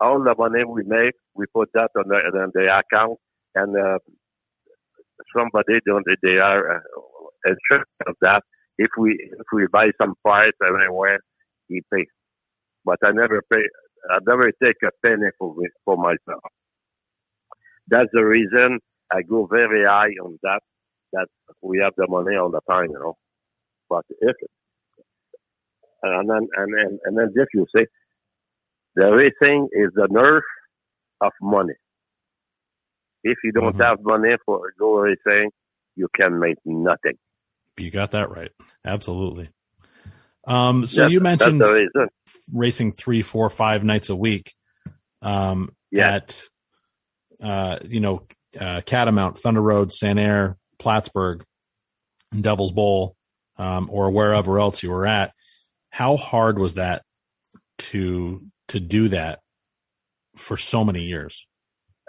[0.00, 3.18] All the money we make, we put that on the, on the account,
[3.54, 3.98] and uh,
[5.36, 6.80] somebody don't they are uh,
[7.46, 8.42] in charge of that.
[8.78, 11.20] If we if we buy some parts everywhere,
[11.68, 12.06] he pays.
[12.84, 13.62] But I never pay.
[14.10, 15.54] I never take a penny for
[15.84, 16.42] for myself.
[17.88, 18.80] That's the reason
[19.12, 20.60] I go very high on that
[21.14, 21.28] that
[21.62, 23.16] we have the money all the time, you know.
[23.88, 24.50] But if it.
[26.02, 27.86] and then and then and then if you say
[28.94, 30.42] the racing is the nerve
[31.20, 31.74] of money.
[33.22, 33.84] If you don't Mhm.
[33.84, 35.50] have money for go racing,
[35.96, 37.16] you can make nothing.
[37.78, 38.52] You got that right.
[38.84, 39.50] Absolutely.
[40.46, 42.08] Um, so That's- you mentioned that's the reason.
[42.52, 44.52] racing three, four, five nights a week
[45.22, 46.16] um, Yeah.
[46.16, 46.42] at,
[47.42, 48.26] uh, you know,
[48.60, 51.44] uh, Catamount, Thunder Road, Sanair, Plattsburgh,
[52.38, 53.16] Devil's Bowl,
[53.58, 55.32] um, or wherever else you were at.
[55.90, 57.02] How hard was that
[57.78, 59.40] to to do that
[60.36, 61.46] for so many years?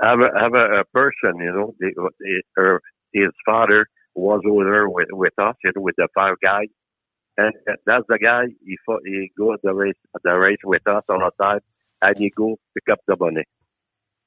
[0.01, 2.82] have a have a, a person, you know, the, the, her,
[3.13, 6.68] his father was over with, with us, you know, with the five guys,
[7.38, 7.53] and
[7.86, 8.45] that's the guy.
[8.66, 11.59] He he go the race the race with us all the time,
[12.01, 13.43] and he go pick up the money.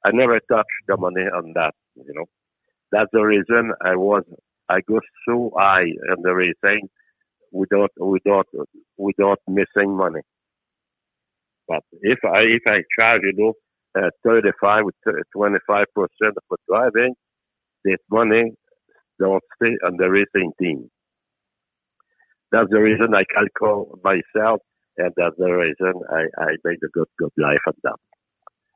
[0.05, 2.25] I never touched the money on that, you know.
[2.93, 4.25] That's the reason I was
[4.69, 6.89] I go so high in the racing
[7.53, 8.47] without without
[8.99, 10.21] without missing money.
[11.69, 13.55] But if I if I charge, you know,
[14.03, 14.95] uh, 35 with
[15.35, 17.15] 25 percent for driving,
[17.85, 18.53] this money
[19.21, 20.91] don't stay on the racing team.
[22.53, 24.61] That's the reason I calculate myself,
[24.99, 27.97] and that's the reason I, I made a good good life on that.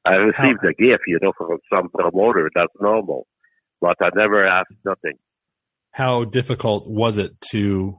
[0.06, 2.50] I received a gift, you know, from some promoter.
[2.54, 3.26] That's normal,
[3.82, 5.18] but I never asked nothing.
[5.90, 7.98] How difficult was it to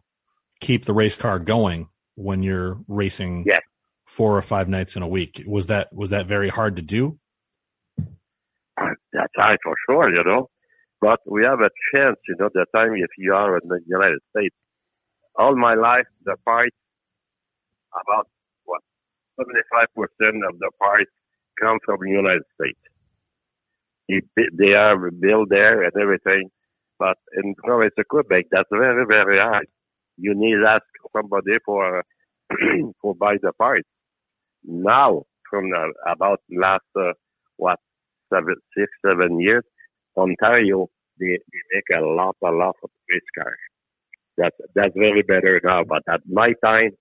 [0.62, 3.60] keep the race car going when you're racing Yeah.
[4.08, 5.44] four or five nights in a week?
[5.46, 7.20] Was that was that very hard to do?
[8.78, 10.50] That's right for sure, you know.
[11.02, 14.20] But we have a chance, you know, the time if you are in the United
[14.36, 14.56] States.
[15.36, 16.76] All my life, the parts,
[18.02, 18.28] about
[18.66, 18.82] what,
[19.40, 21.12] 75% of the parts
[21.62, 22.80] come from the United States.
[24.08, 26.50] They are built there and everything.
[27.00, 29.68] But in province of Quebec, that's very, very hard.
[30.18, 30.84] You need to ask
[31.16, 32.04] somebody for,
[33.02, 33.88] for buy the parts.
[34.64, 37.14] Now, from the, about last, uh,
[37.58, 37.80] what,
[38.32, 39.64] seven, six, seven years,
[40.16, 40.88] Ontario,
[41.20, 43.58] they, they make a lot, a lot of race cars.
[44.38, 46.92] That's, that's very better now, but at my time,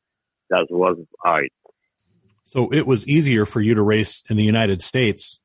[0.51, 1.49] that was hard.
[2.47, 5.39] So it was easier for you to race in the United States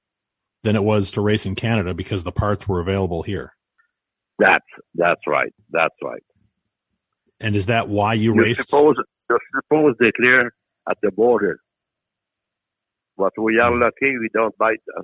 [0.63, 3.53] than it was to race in Canada because the parts were available here.
[4.39, 5.53] That's, that's right.
[5.71, 6.21] That's right.
[7.39, 8.69] And is that why you You raced?
[8.69, 8.95] suppose,
[9.29, 10.53] you suppose they clear
[10.89, 11.59] at the border.
[13.17, 13.81] But we are Hmm.
[13.81, 15.03] lucky we don't bite, uh,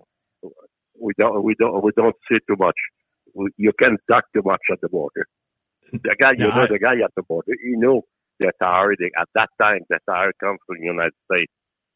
[1.00, 2.76] we don't, we don't, we don't see too much.
[3.34, 5.26] We, you can't talk too much at the border.
[5.92, 8.02] The guy, you Yeah, know, I- the guy at the border, he knew
[8.40, 11.52] the tire, the, at that time, the tire comes from the United States.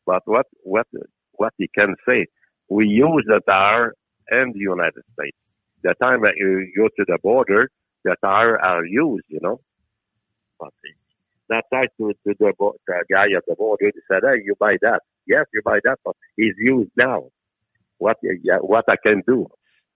[0.05, 0.88] But what, what,
[1.34, 2.26] what he can say,
[2.70, 3.93] we use the tire
[4.32, 5.38] in the United States.
[5.84, 7.70] The time that you go to the border,
[8.03, 9.61] the tire are used, you know.
[10.59, 10.72] But
[11.49, 14.55] that time to, to the, bo- the guy at the border, he said, hey, you
[14.59, 15.01] buy that.
[15.28, 17.30] Yes, you buy that, but it's used now.
[17.99, 19.47] What, yeah, what I can do.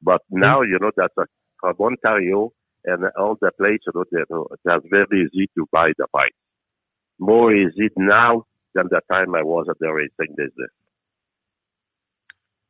[0.01, 1.25] But now, you know, that's a,
[1.61, 2.51] from Ontario
[2.85, 6.33] and all the places, you know, that- uh, that's very easy to buy the bike.
[7.19, 8.45] More easy now
[8.75, 10.71] than the time I was at the racing business.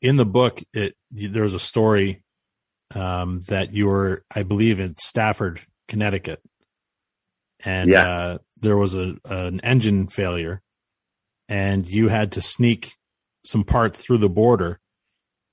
[0.01, 2.23] In the book, it there was a story
[2.95, 6.41] um, that you were, I believe, in Stafford, Connecticut,
[7.63, 8.07] and Yeah.
[8.09, 10.61] uh, there was a an engine failure,
[11.47, 12.93] and you had to sneak
[13.45, 14.79] some parts through the border,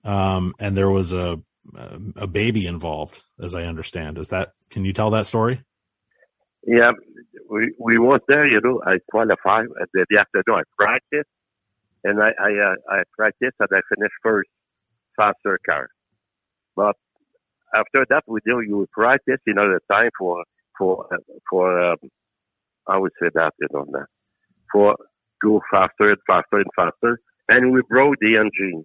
[0.04, 1.40] um, and there was a
[2.16, 4.16] a baby involved, as I understand.
[4.18, 4.52] Is that?
[4.70, 5.62] Can you tell that story?
[6.66, 6.92] Yeah,
[7.50, 8.46] we we was there.
[8.46, 10.60] You know, I qualified at the, the afternoon.
[10.60, 11.28] I practiced,
[12.04, 14.48] and I I, uh, I practiced and I finished first
[15.16, 15.88] faster car.
[16.76, 16.96] But
[17.74, 19.40] after that, we do you practice.
[19.46, 20.44] You know, the time for
[20.78, 21.06] for
[21.50, 21.96] for um,
[22.86, 24.06] I would say that you know that
[24.72, 24.96] for
[25.42, 28.84] go faster and faster and faster, and we broke the engine.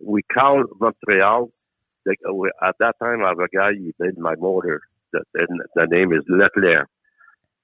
[0.00, 1.50] We called Montreal.
[2.06, 3.72] The, we, at that time, I have a guy.
[3.72, 4.80] He made my motor
[5.12, 5.22] the,
[5.74, 6.88] the name is Leclerc.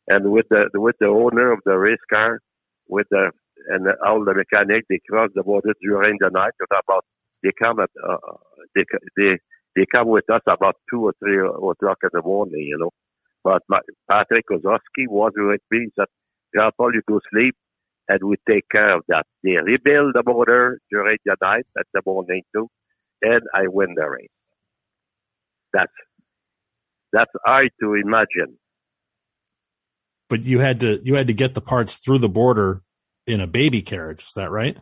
[0.08, 2.40] And with the with the owner of the race car,
[2.88, 3.30] with the
[3.68, 6.52] and all the mechanics, they cross the border during the night.
[6.60, 7.04] About
[7.42, 8.16] they come at uh,
[8.74, 8.84] they
[9.16, 9.38] they
[9.76, 12.90] they come with us about two or three o'clock in the morning, you know.
[13.42, 15.86] But my, Patrick Kozowski was with me.
[15.86, 16.06] He said,
[16.54, 17.54] "Grandpa, you go sleep,
[18.08, 22.02] and we take care of that." They rebuild the border during the night at the
[22.06, 22.68] morning too,
[23.22, 24.28] and I win the race.
[25.72, 25.92] That's
[27.12, 28.58] that's hard to imagine.
[30.30, 32.82] But you had to you had to get the parts through the border
[33.26, 34.22] in a baby carriage.
[34.24, 34.76] Is that right?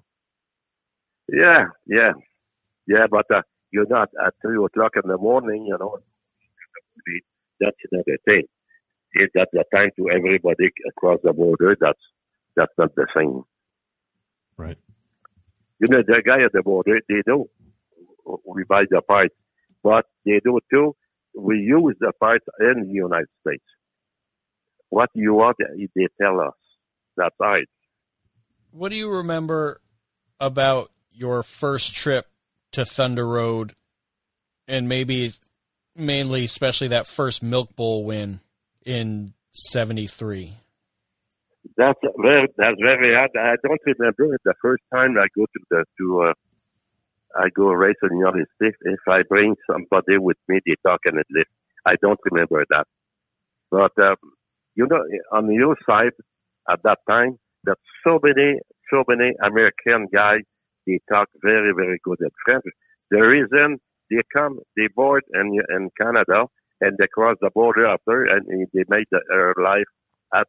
[1.29, 2.13] Yeah, yeah,
[2.87, 3.07] yeah.
[3.11, 5.67] But uh, you're not at three o'clock in the morning.
[5.67, 5.99] You know,
[7.61, 8.45] that's another thing.
[9.15, 12.01] Is that the time to everybody across the border, that's
[12.57, 13.43] that's not the same.
[14.57, 14.79] Right.
[15.79, 17.49] You know, the guy at the border, they know
[18.45, 19.35] we buy the parts,
[19.83, 20.95] but they do too.
[21.35, 23.65] We use the parts in the United States.
[24.91, 26.55] What you want, they tell us.
[27.17, 27.67] That's right.
[28.73, 29.81] What do you remember
[30.41, 32.27] about your first trip
[32.73, 33.75] to Thunder Road
[34.67, 35.31] and maybe
[35.95, 38.41] mainly especially that first Milk Bowl win
[38.85, 40.55] in 73?
[41.77, 43.31] That's very, that's very hard.
[43.39, 46.33] I don't remember the first time I go to the, to, uh,
[47.39, 48.77] I go race in the United States.
[48.81, 51.51] If I bring somebody with me, they talk and it lift.
[51.85, 52.87] I don't remember that.
[53.71, 54.17] But, um,
[54.75, 56.13] you know, on your side,
[56.71, 58.59] at that time, that so many,
[58.91, 60.41] so many American guys,
[60.87, 62.65] they talk very, very good at French.
[63.11, 63.79] The reason
[64.11, 66.47] they come, they board in, in Canada
[66.81, 69.87] and they cross the border after and they make their life
[70.35, 70.47] at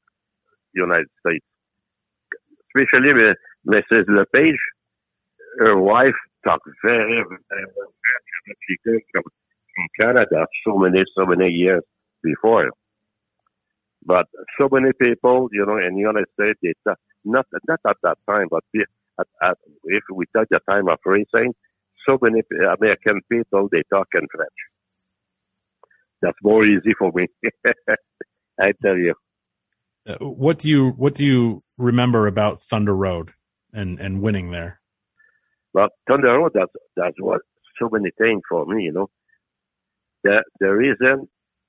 [0.73, 1.45] United States.
[2.75, 3.33] Especially uh,
[3.67, 4.05] Mrs.
[4.07, 4.57] LePage,
[5.59, 8.57] her wife talked very, very well French.
[8.67, 11.83] She came from, from Canada so many, so many years
[12.23, 12.71] before.
[14.05, 14.25] But
[14.59, 18.17] so many people, you know, in the United States, they talk, not not at that
[18.29, 18.63] time, but
[19.19, 21.53] at, at, if we take the time of racing,
[22.07, 24.49] so many American people they talk in French.
[26.21, 27.27] That's more easy for me.
[28.59, 29.13] I tell you.
[30.05, 33.31] Uh, what do you what do you remember about Thunder Road
[33.73, 34.81] and and winning there?
[35.73, 37.41] Well, Thunder Road that's that's what
[37.81, 38.83] so many things for me.
[38.83, 39.09] You know,
[40.23, 41.27] the the reason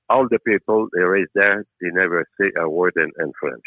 [0.09, 3.63] all the people they raise there they never say a word in, in French.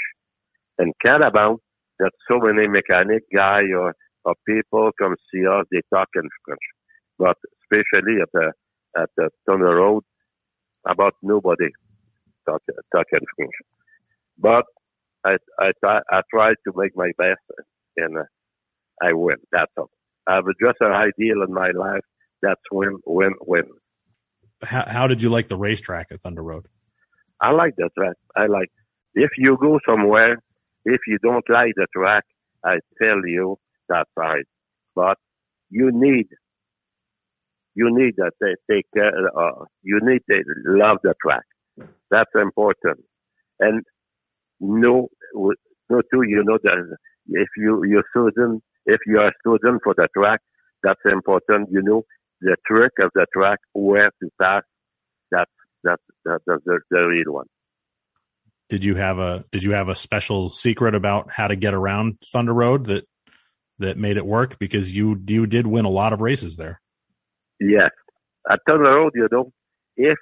[0.78, 1.58] And Carabao,
[2.00, 6.60] that so many mechanic guy or, or people come see us, they talk in French.
[7.18, 8.52] But especially at the,
[8.98, 10.04] at the Thunder Road,
[10.86, 11.68] about nobody
[12.48, 12.62] talk,
[12.94, 13.52] talk in French.
[14.38, 14.64] But
[15.24, 15.72] I, I,
[16.10, 17.40] I try to make my best
[17.98, 18.22] and uh,
[19.02, 19.36] I win.
[19.52, 19.90] That's all.
[20.28, 22.02] I have just an ideal in my life.
[22.42, 23.64] That's win, win, win.
[24.62, 26.66] How, how did you like the racetrack at Thunder Road?
[27.40, 28.16] I like the track.
[28.36, 28.70] I like,
[29.14, 30.38] if you go somewhere
[30.84, 32.24] if you don't like the track,
[32.64, 34.44] I tell you that's right.
[34.94, 35.18] But
[35.70, 36.28] you need,
[37.74, 38.30] you need to
[38.70, 41.44] take care, uh, you need to love the track.
[42.10, 43.04] That's important.
[43.60, 43.82] And
[44.60, 46.96] no, no too, you know that
[47.28, 50.40] if you, you're student, if you are student for the track,
[50.82, 51.68] that's important.
[51.70, 52.02] You know
[52.40, 54.62] the trick of the track, where to pass.
[55.30, 55.50] That's,
[55.84, 57.46] that's, that's the, the real one
[58.68, 62.18] did you have a did you have a special secret about how to get around
[62.32, 63.04] Thunder Road that
[63.78, 66.80] that made it work because you you did win a lot of races there.
[67.60, 67.90] Yes,
[68.50, 69.52] at Thunder Road, you know,
[69.96, 70.18] if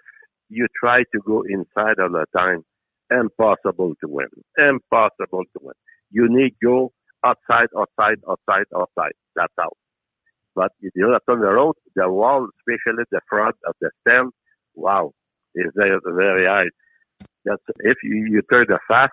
[0.49, 2.63] you try to go inside all the time,
[3.11, 4.29] impossible to win.
[4.59, 5.75] Impossible to win.
[6.11, 6.93] You need go
[7.25, 9.13] outside, outside, outside, outside.
[9.35, 9.77] That's out.
[10.57, 14.33] But if you look on the road, the wall, especially the front of the stem,
[14.75, 15.13] wow,
[15.55, 16.71] is very, very high.
[17.45, 19.13] That's if you, you turn the fast,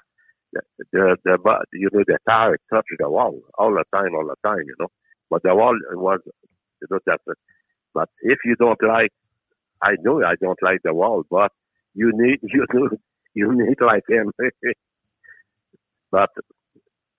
[0.54, 0.62] the,
[0.94, 1.38] the, the
[1.74, 4.88] you know the tire touches the wall all the time, all the time, you know.
[5.30, 7.38] But the wall was, you know, that's it.
[7.94, 9.12] But if you don't like,
[9.84, 11.52] I know I don't like the wall, but
[11.94, 12.89] you need you know
[13.36, 14.32] you need like him.
[16.12, 16.30] but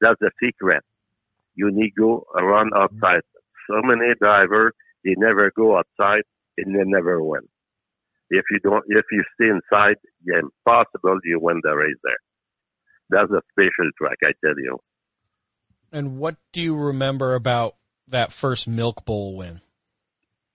[0.01, 0.83] that's the secret.
[1.57, 3.23] You need go run outside.
[3.69, 4.73] So many drivers
[5.05, 6.23] they never go outside
[6.57, 7.43] and they never win.
[8.31, 12.17] If you don't, if you stay inside, yeah, impossible you win the race there.
[13.11, 14.79] That's a special track, I tell you.
[15.93, 17.77] And what do you remember about
[18.09, 19.61] that first Milk Bowl win?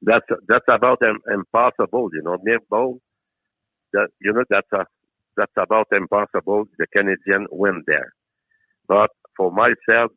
[0.01, 0.99] That's that's about
[1.31, 2.37] impossible, you know.
[2.43, 2.99] Milk Bowl,
[3.93, 4.85] that you know that's a
[5.37, 6.65] that's about impossible.
[6.77, 8.13] The Canadian win there,
[8.87, 10.11] but for myself,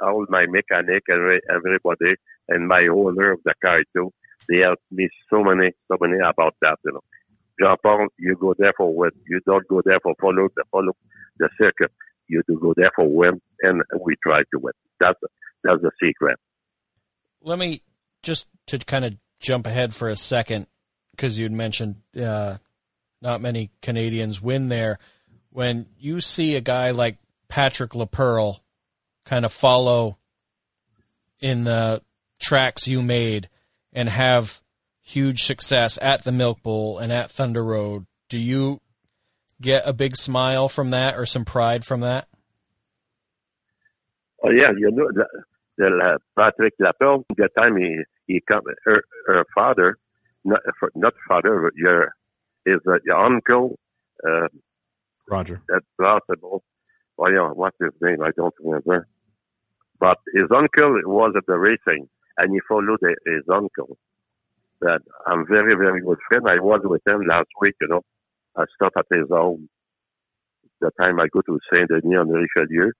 [0.00, 2.14] all my mechanic and everybody,
[2.48, 4.12] and my owner of the car too,
[4.48, 7.00] they helped me so many, so many about that, you know.
[7.60, 9.10] Jean Paul, you go there for win.
[9.28, 10.92] You don't go there for follow the follow
[11.38, 11.92] the circuit.
[12.28, 14.72] You do go there for win, and we try to win.
[14.98, 15.18] That's
[15.62, 16.38] that's the secret.
[17.42, 17.82] Let me
[18.22, 20.66] just to kind of jump ahead for a second
[21.10, 22.56] because you'd mentioned uh,
[23.20, 24.98] not many Canadians win there.
[25.50, 27.18] When you see a guy like
[27.48, 28.60] Patrick Laperle
[29.24, 30.18] kind of follow
[31.40, 32.02] in the
[32.40, 33.48] tracks you made
[33.92, 34.60] and have
[35.00, 38.80] huge success at the Milk Bowl and at Thunder Road, do you
[39.60, 42.28] get a big smile from that or some pride from that?
[44.44, 45.26] Oh yeah, you know the,
[45.78, 47.24] the uh, Patrick Laperle.
[47.36, 49.98] The time he he come, her, her father,
[50.44, 50.60] not
[50.96, 52.12] not father, your
[52.66, 53.78] is uh, your uncle
[54.26, 54.48] uh,
[55.28, 55.62] Roger.
[55.68, 56.64] that's possible.
[57.16, 58.22] Well, yeah, what's his name?
[58.22, 59.06] I don't remember.
[60.02, 63.96] But his uncle was at the racing, and he followed his uncle.
[64.80, 64.98] That
[65.28, 66.42] I'm very, very good friend.
[66.48, 67.76] I was with him last week.
[67.80, 68.00] You know,
[68.56, 69.68] I stopped at his home.
[70.80, 72.90] The time I go to Saint Denis on Richelieu,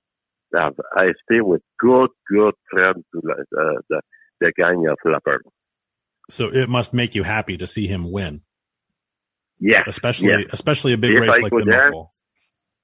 [0.53, 4.01] and I stay with good, good friends to the uh, the,
[4.41, 5.51] the gang of Laperle.
[6.31, 8.43] So it must make you happy to see him win,
[9.59, 10.45] Yeah, especially Yeah.
[10.53, 11.93] especially a big If race I like the there-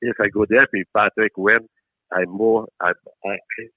[0.01, 1.69] if I go there, if Patrick win,
[2.13, 2.95] I'm more I'm
[3.25, 3.71] happy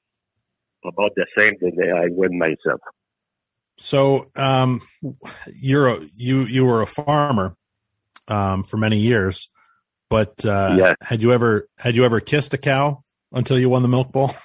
[0.85, 2.81] about the same than I win myself.
[3.77, 4.81] So um,
[5.53, 7.55] you're a, you you were a farmer
[8.27, 9.49] um, for many years,
[10.09, 13.87] but uh, had you ever had you ever kissed a cow until you won the
[13.87, 14.35] Milk Bowl?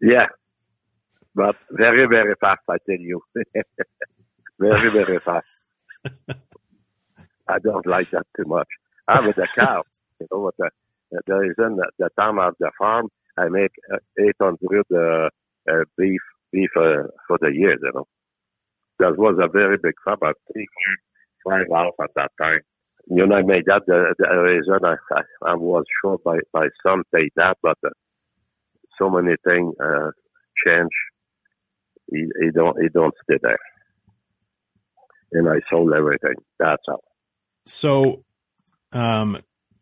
[0.00, 0.26] Yeah,
[1.36, 3.20] but very, very fast, I tell you.
[4.58, 5.46] very, very fast.
[7.48, 8.68] I don't like that too much.
[9.06, 9.82] I'm with the cow.
[10.18, 10.54] You know what?
[10.58, 10.70] The,
[11.26, 15.28] the reason that the time of the farm, I make uh, 800 uh,
[15.70, 16.20] uh, beef
[16.52, 17.76] beef uh, for the year.
[17.82, 18.06] You know,
[18.98, 20.18] that was a very big farm.
[20.22, 20.66] About three,
[21.44, 22.60] five hours at that time.
[23.08, 26.68] You know, I made that the, the reason I, I, I was sure by by
[26.84, 27.90] some say that, but uh,
[28.98, 30.10] so many things uh,
[30.66, 30.90] change.
[32.10, 33.58] He, he don't he don't stay there.
[35.32, 36.36] And I sold everything.
[36.58, 37.04] That's all.
[37.66, 38.24] So
[38.92, 39.38] um,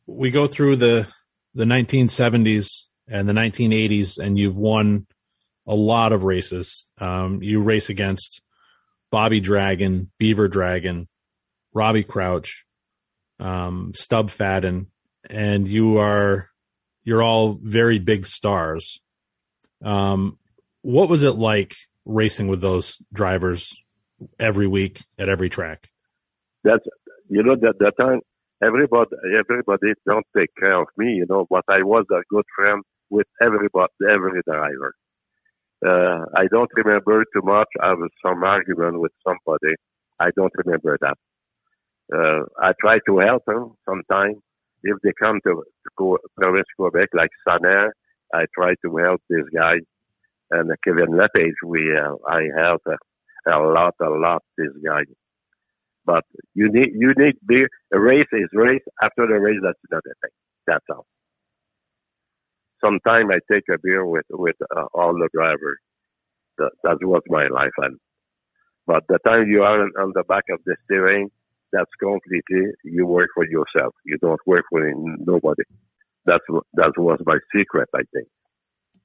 [0.06, 1.06] we go through the
[1.54, 5.06] the 1970s and the 1980s, and you've won
[5.66, 6.86] a lot of races.
[6.98, 8.42] Um, you race against
[9.10, 11.08] Bobby Dragon, Beaver Dragon,
[11.72, 12.64] Robbie Crouch,
[13.40, 14.86] um, Stub Fadden,
[15.28, 16.50] and you are
[17.04, 19.00] you're all very big stars.
[19.84, 20.38] Um,
[20.82, 23.74] what was it like racing with those drivers
[24.38, 25.88] every week at every track?
[26.62, 26.84] That's
[27.28, 28.20] you know that that time
[28.62, 32.82] everybody everybody don't take care of me, you know, but I was a good friend
[33.10, 34.94] with everybody every driver.
[35.86, 37.68] Uh, I don't remember too much.
[37.82, 39.74] I have some argument with somebody.
[40.20, 41.16] I don't remember that.
[42.14, 44.36] Uh, I try to help them sometimes.
[44.84, 47.90] If they come to, to go, Province Quebec, like Sanair,
[48.34, 49.76] I try to help this guy.
[50.50, 55.02] And Kevin Lepage, we, uh, I help a, a lot, a lot this guy.
[56.06, 56.24] But
[56.54, 58.82] you need, you need be, A race is race.
[59.02, 60.30] After the race, that's another thing.
[60.66, 61.06] That's all.
[62.84, 65.78] Sometimes I take a beer with, with uh, all the drivers.
[66.58, 67.72] That, that was my life.
[67.78, 67.98] And,
[68.86, 71.30] but the time you are on, the back of the steering,
[71.72, 73.94] that's completely, you work for yourself.
[74.04, 75.62] You don't work for nobody.
[76.26, 78.28] That's, that was my secret, I think.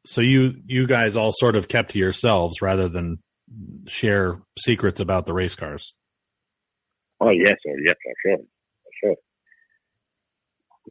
[0.06, 3.20] so you you guys all sort of kept to yourselves rather than
[3.88, 5.94] share secrets about the race cars.
[7.20, 8.38] Oh yes, oh yes, for sure,
[8.84, 9.16] for sure.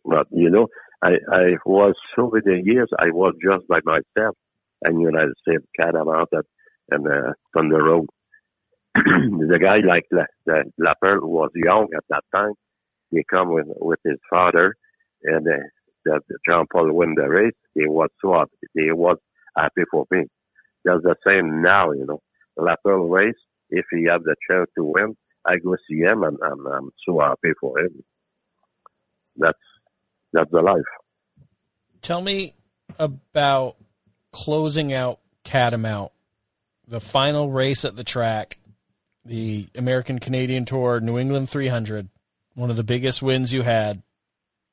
[0.05, 0.66] But you know,
[1.03, 4.37] I I was so many years I was just by myself
[4.87, 6.29] in United States, Catamount
[6.91, 8.07] and, uh, on the road.
[8.95, 12.53] the guy like La, the Laperle who was young at that time.
[13.11, 14.77] He come with with his father,
[15.25, 15.59] and uh,
[16.05, 17.55] the Jean Paul win the race.
[17.75, 18.51] He was so happy.
[18.75, 19.19] He was
[19.57, 20.25] happy for me.
[20.85, 22.21] That's the same now, you know.
[22.59, 23.37] Laperle race.
[23.71, 27.21] If he have the chance to win, I go see him and, and I'm so
[27.21, 28.05] happy for him.
[29.37, 29.59] That's
[30.33, 30.83] that's the life.
[32.03, 32.55] Tell me
[32.99, 33.76] about
[34.33, 36.11] closing out Catamount,
[36.87, 38.59] the final race at the track,
[39.24, 42.09] the American Canadian Tour, New England 300,
[42.55, 44.03] one of the biggest wins you had,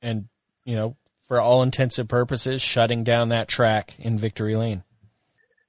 [0.02, 0.28] and
[0.64, 0.96] you know,
[1.28, 4.84] for all intents and purposes, shutting down that track in Victory Lane.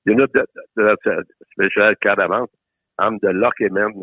[0.05, 2.51] You know that that's a special Catamount.
[2.99, 4.03] I'm the lucky man.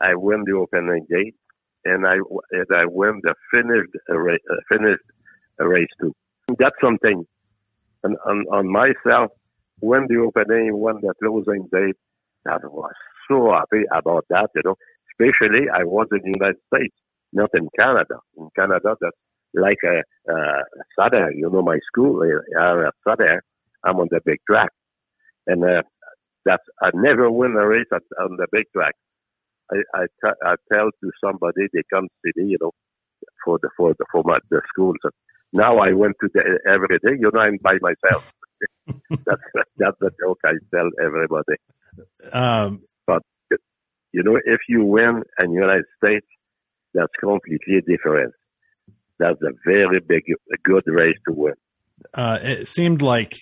[0.00, 1.34] I win the opening gate,
[1.84, 2.16] and I
[2.52, 5.04] and I win the finished race, uh, finished
[5.58, 6.12] race too.
[6.58, 7.26] That's something.
[8.02, 9.30] And on, on myself,
[9.80, 11.96] when the opening, when the closing date,
[12.46, 12.92] I was
[13.28, 14.50] so happy about that.
[14.54, 14.76] You know,
[15.12, 16.94] especially I was in the United States,
[17.32, 18.16] not in Canada.
[18.36, 19.16] In Canada, that's
[19.54, 20.02] like a,
[20.98, 21.32] Sutter.
[21.32, 23.42] You know, my school uh, at Sutter.
[23.84, 24.70] I'm on the big track,
[25.46, 25.82] and uh,
[26.46, 28.94] that's I never win a race at, on the big track.
[29.72, 32.72] I I, t- I tell to somebody they come city, you know,
[33.44, 34.96] for the for the for my the schools.
[35.52, 37.18] Now I went to the every day.
[37.18, 38.32] You know, I'm by myself.
[39.10, 39.42] that's
[39.78, 41.56] that's the joke I tell everybody.
[42.32, 43.22] Um, but
[44.12, 46.26] You know, if you win in United States,
[46.94, 48.32] that's completely different.
[49.18, 51.54] That's a very big, a good race to win.
[52.14, 53.34] uh, it seemed like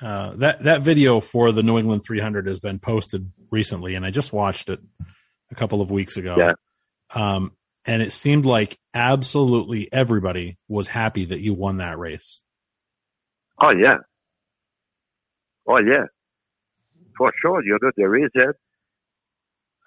[0.00, 4.10] uh, that that video for the New England 300 has been posted recently, and I
[4.10, 4.80] just watched it
[5.50, 6.36] a couple of weeks ago.
[6.38, 6.52] Yeah.
[7.14, 7.52] Um,
[7.84, 12.40] and it seemed like absolutely everybody was happy that you won that race.
[13.60, 13.98] Oh yeah.
[15.66, 16.04] Oh yeah.
[17.16, 18.52] For sure, you know the reason.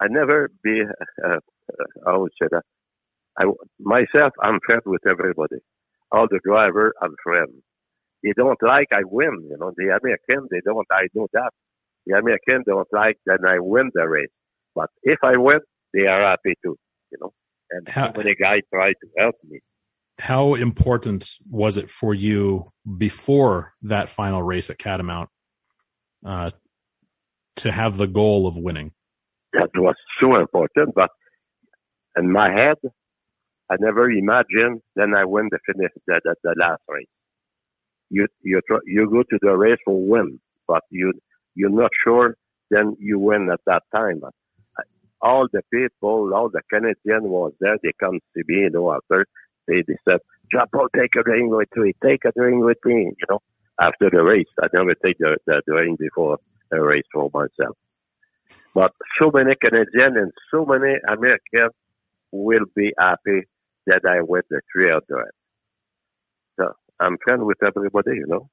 [0.00, 0.82] I never be.
[1.24, 1.38] Uh, uh,
[2.06, 2.62] I would say that.
[3.38, 3.44] I
[3.78, 5.56] myself, I'm friends with everybody.
[6.10, 7.62] All the driver, I'm friends.
[8.22, 9.48] They don't like I win.
[9.48, 10.86] You know, the American, they don't.
[10.90, 11.50] I know that.
[12.06, 14.28] The American don't like that I win the race.
[14.74, 15.60] But if I win,
[15.92, 16.76] they are happy too.
[17.10, 17.32] You know,
[17.70, 19.60] and how, many guys try to help me.
[20.18, 25.28] How important was it for you before that final race at Catamount
[26.24, 26.50] uh,
[27.56, 28.92] to have the goal of winning?
[29.52, 31.10] That was so important, but
[32.16, 32.76] in my head,
[33.70, 37.06] I never imagined then I win the finish the, the, the last race.
[38.10, 41.12] You you you go to the race for win, but you
[41.54, 42.36] you're not sure
[42.70, 44.20] then you win at that time.
[44.20, 44.32] But
[45.22, 47.76] all the people, all the Canadians was there.
[47.82, 49.24] They come to me, you know, after
[49.68, 50.18] they, they said,
[50.50, 53.38] Jean Paul, take a drink with me, take a drink with me, you know,
[53.80, 54.48] after the race.
[54.60, 56.38] I never take the, the drink before
[56.72, 57.76] a race for myself.
[58.74, 61.74] But so many Canadians and so many Americans
[62.32, 63.46] will be happy
[63.86, 65.02] that I win the 300.
[66.58, 68.48] So I'm friends with everybody, you know.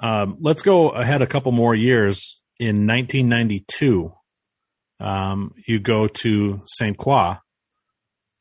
[0.00, 2.36] Um, let's go ahead a couple more years.
[2.58, 4.12] In 1992,
[5.00, 6.96] um, you go to St.
[6.96, 7.36] Croix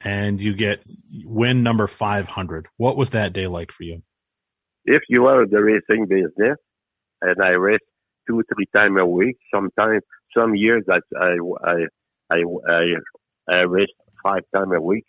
[0.01, 0.83] and you get
[1.23, 2.67] win number 500.
[2.77, 4.01] What was that day like for you?
[4.85, 6.57] If you are in the racing business,
[7.21, 7.79] and I race
[8.27, 10.03] two, three times a week, sometimes,
[10.35, 11.75] some years I, I, I,
[12.29, 12.83] I, I,
[13.49, 13.89] I race
[14.23, 15.05] five times a week,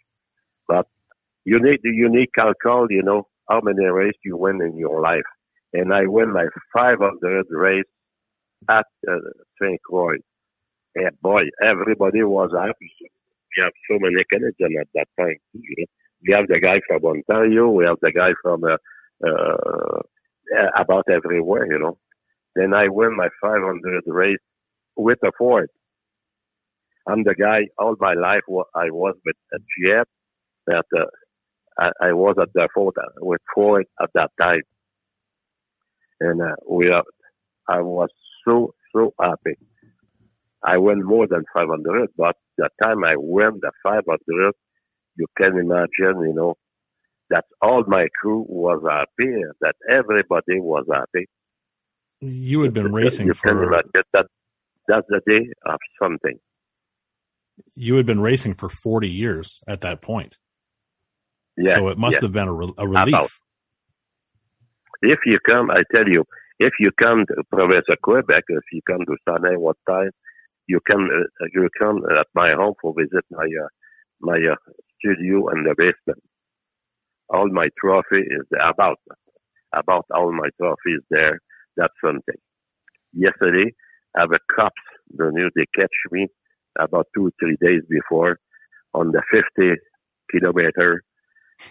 [0.66, 0.86] but
[1.44, 5.22] you need the unique calcul, you know, how many races you win in your life.
[5.72, 7.84] And I win my 500 race
[8.68, 9.16] at uh,
[9.60, 9.80] St.
[9.82, 10.16] Croix.
[11.22, 12.92] Boy, everybody was happy.
[13.00, 15.36] We have so many Canadians at that time.
[15.54, 17.70] We have the guy from Ontario.
[17.70, 18.76] We have the guy from uh,
[19.26, 20.00] uh,
[20.76, 21.98] about everywhere, you know.
[22.56, 24.38] Then I win my 500 race
[24.96, 25.70] with a Ford.
[27.08, 28.42] I'm the guy all my life.
[28.74, 30.06] I was with a Jeep,
[30.66, 31.04] that uh,
[31.78, 34.62] I, I, was at the Ford uh, with Ford at that time,
[36.20, 37.04] and uh, we are.
[37.68, 38.08] I was
[38.44, 39.56] so so happy.
[40.62, 44.52] I won more than 500, but the time I won the 500,
[45.16, 46.54] you can imagine, you know,
[47.30, 51.26] that all my crew was happy, that everybody was happy.
[52.20, 53.48] You had been racing you for.
[53.48, 54.26] Can imagine that
[54.86, 56.38] that's the day of something.
[57.74, 60.36] You had been racing for 40 years at that point.
[61.56, 62.20] Yeah, so it must yeah.
[62.22, 63.14] have been a, re- a relief.
[63.14, 63.30] About.
[65.02, 66.24] If you come, I tell you,
[66.58, 70.10] if you come to Province of Quebec, if you come to Saguenay what time,
[70.70, 73.70] you can uh, you come at my home for visit my uh,
[74.20, 74.56] my uh,
[74.98, 76.22] studio and the basement.
[77.28, 78.98] All my trophy is about
[79.74, 81.40] about all my trophies there.
[81.76, 82.40] That's something.
[83.12, 83.72] Yesterday,
[84.16, 84.86] I have a cops.
[85.16, 86.28] The new they catch me
[86.78, 88.38] about two three days before
[88.94, 89.74] on the 50
[90.30, 91.02] kilometer,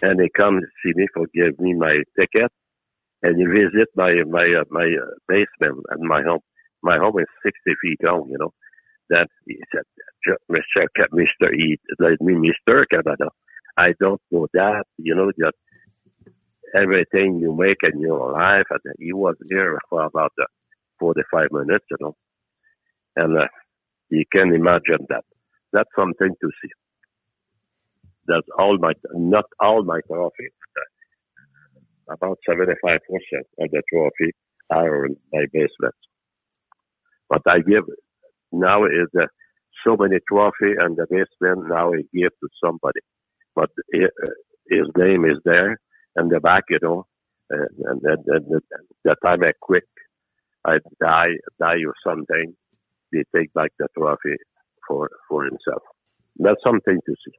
[0.02, 2.52] and they come to see me for give me my ticket,
[3.22, 4.88] and they visit my my my
[5.28, 6.44] basement and my home.
[6.82, 8.52] My home is 60 feet long, you know
[9.10, 9.84] that he said,
[10.50, 10.86] Mr.
[11.14, 11.52] Mr.
[11.54, 12.84] E, let me Mr.
[12.90, 13.30] Canada.
[13.78, 15.56] I don't know that, you know, just
[16.76, 18.66] everything you make in your life.
[18.70, 20.46] And he was here for about uh,
[21.00, 22.14] 45 minutes, you know.
[23.16, 23.46] And uh,
[24.10, 25.24] you can imagine that.
[25.72, 26.70] That's something to see.
[28.26, 30.52] That's all my, not all my trophies.
[32.10, 32.66] About 75%
[33.60, 34.32] of the trophy
[34.70, 35.94] are in my basement.
[37.28, 37.84] But I give
[38.52, 39.26] now is uh,
[39.86, 43.00] so many trophy and the basement now he give to somebody,
[43.54, 43.70] but
[44.68, 45.78] his name is there
[46.16, 47.06] and the back, you know,
[47.50, 48.62] and, and, and, and
[49.04, 49.84] the time I quit,
[50.64, 52.54] I die, die or something,
[53.12, 54.36] they take back the trophy
[54.86, 55.82] for for himself.
[56.38, 57.32] That's something to see.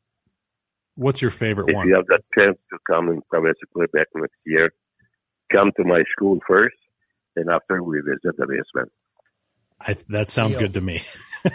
[0.95, 1.87] What's your favorite if one?
[1.87, 4.71] If you have the chance to come in Province of Quebec next year,
[5.51, 6.75] come to my school first,
[7.35, 8.91] and after we visit the basement.
[9.87, 11.01] I, that sounds good to me.
[11.43, 11.53] that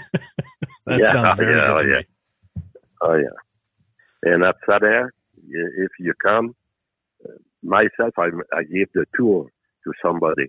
[0.86, 1.98] yeah, sounds very yeah, good to oh, yeah.
[1.98, 2.62] me.
[3.02, 4.32] Oh yeah.
[4.32, 5.12] And after there,
[5.48, 6.54] if you come,
[7.24, 9.46] uh, myself, I, I give the tour
[9.84, 10.46] to somebody.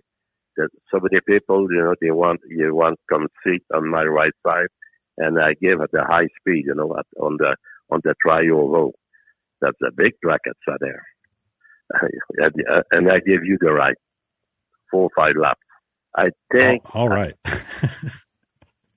[0.56, 4.32] That so many people, you know, they want you want come sit on my right
[4.44, 4.68] side,
[5.16, 7.56] and I give at the high speed, you know, at, on the
[7.90, 8.94] on the Trio road.
[9.60, 11.04] That's a big track at there.
[12.40, 13.94] Uh, and I give you the ride,
[14.90, 15.60] four or five laps.
[16.16, 16.82] I think.
[16.86, 17.34] Oh, all right.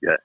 [0.02, 0.18] yeah.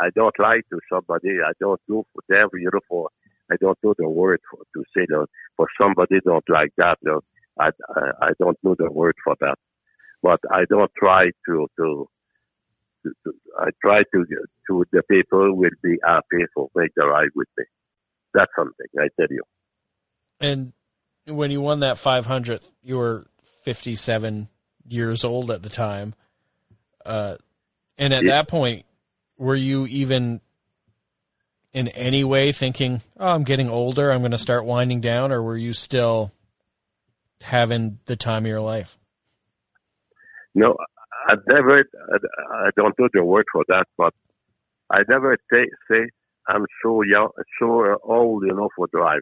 [0.00, 1.38] I don't lie to somebody.
[1.44, 3.08] I don't do for them, you know, for
[3.50, 6.98] I don't know the word for, to say that for somebody don't like that.
[7.02, 7.20] You know,
[7.58, 9.56] I, I I don't know the word for that,
[10.22, 12.08] but I don't try to to.
[13.04, 14.26] to, to I try to
[14.68, 17.64] to the people will be happy for make the ride with me.
[18.34, 19.42] That's something I tell you.
[20.40, 20.72] And
[21.26, 23.26] when you won that 500, you were
[23.62, 24.48] 57
[24.88, 26.14] years old at the time.
[27.04, 27.36] Uh,
[27.98, 28.32] and at Yeah.
[28.32, 28.84] that point,
[29.38, 30.40] were you even
[31.72, 35.42] in any way thinking, "Oh, I'm getting older, I'm going to start winding down," or
[35.42, 36.32] were you still
[37.42, 38.96] having the time of your life?
[40.54, 40.76] No,
[41.28, 41.84] I never.
[42.12, 42.16] I,
[42.66, 44.14] I don't know the word for that, but
[44.90, 46.08] I never say say
[46.48, 47.28] I'm so young,
[47.58, 49.20] so old, you know, for drive.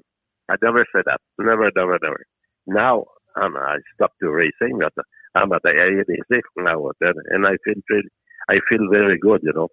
[0.49, 1.21] I never say that.
[1.39, 2.25] Never, never, never.
[2.67, 3.07] Now
[3.37, 5.05] I'm, I stopped to racing, uh, but
[5.35, 8.09] I'm at the AADC now, and I feel pretty,
[8.49, 9.69] I feel very good, you know.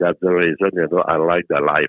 [0.00, 1.86] That's the reason, you know, I like the life.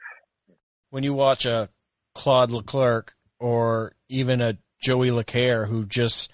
[0.89, 1.69] When you watch a
[2.15, 6.31] Claude Leclerc or even a Joey Laquerre who just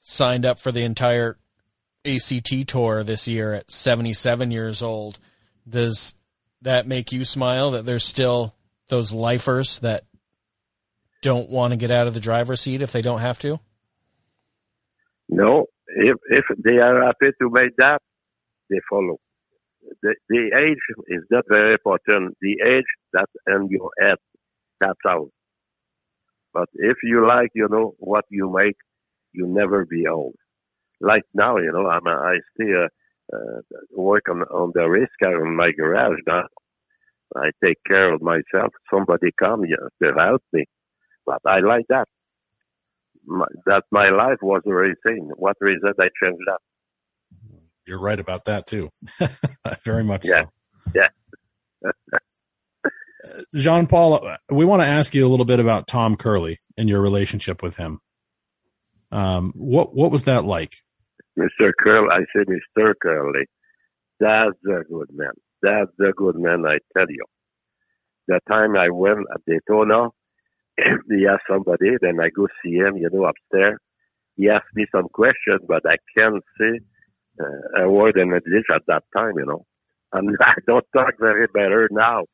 [0.00, 1.38] signed up for the entire
[2.04, 5.18] ACT tour this year at 77 years old,
[5.68, 6.14] does
[6.62, 8.54] that make you smile that there's still
[8.88, 10.04] those lifers that
[11.22, 13.60] don't want to get out of the driver's seat if they don't have to?
[15.28, 18.00] No, if if they are happy to make that,
[18.70, 19.18] they follow.
[20.02, 22.36] The, the age is not very important.
[22.42, 24.18] The age that's in your head,
[24.80, 25.30] that's all.
[26.54, 28.76] But if you like, you know, what you make,
[29.32, 30.34] you never be old.
[31.00, 32.86] Like now, you know, I'm a, I still
[33.32, 33.60] uh, uh,
[33.92, 36.44] work on on the race car in my garage now.
[37.36, 38.72] I take care of myself.
[38.92, 40.66] Somebody come here to help me,
[41.26, 42.08] but I like that.
[43.28, 45.30] My, that my life was racing.
[45.36, 46.58] What reason I changed that?
[47.86, 48.90] You're right about that too.
[49.84, 50.44] Very much Yeah.
[50.94, 51.02] so.
[51.84, 51.90] Yeah.
[53.54, 57.00] Jean Paul, we want to ask you a little bit about Tom Curley and your
[57.00, 58.00] relationship with him.
[59.10, 60.76] Um, what what was that like?
[61.38, 61.70] Mr.
[61.82, 62.94] Curl, I say Mr.
[63.02, 63.46] Curley.
[64.20, 65.32] That's a good man.
[65.62, 67.24] That's a good man, I tell you.
[68.26, 70.08] The time I went at Daytona,
[71.10, 73.78] he asked somebody, then I go see him, you know, upstairs.
[74.36, 76.80] He asked me some questions, but I can't say
[77.40, 79.64] uh, a word in English at that time, you know.
[80.12, 82.24] And I don't talk very better now,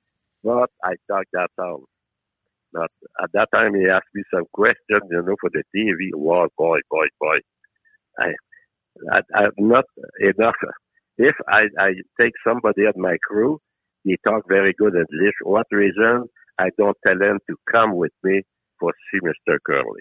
[0.45, 1.85] but I talk that time.
[2.73, 2.91] But
[3.23, 6.11] at that time, he asked me some questions, you know, for the TV.
[6.15, 7.39] Wow, boy, boy, boy.
[8.21, 8.33] I,
[9.13, 9.85] I, I'm not
[10.21, 10.57] enough.
[11.19, 11.91] If I, I
[12.21, 13.61] take somebody at my crew,
[14.05, 15.35] they talk very good English.
[15.45, 16.27] What reason
[16.59, 18.43] I don't tell them to come with me
[18.79, 19.59] for see Mr.
[19.67, 20.01] Curley?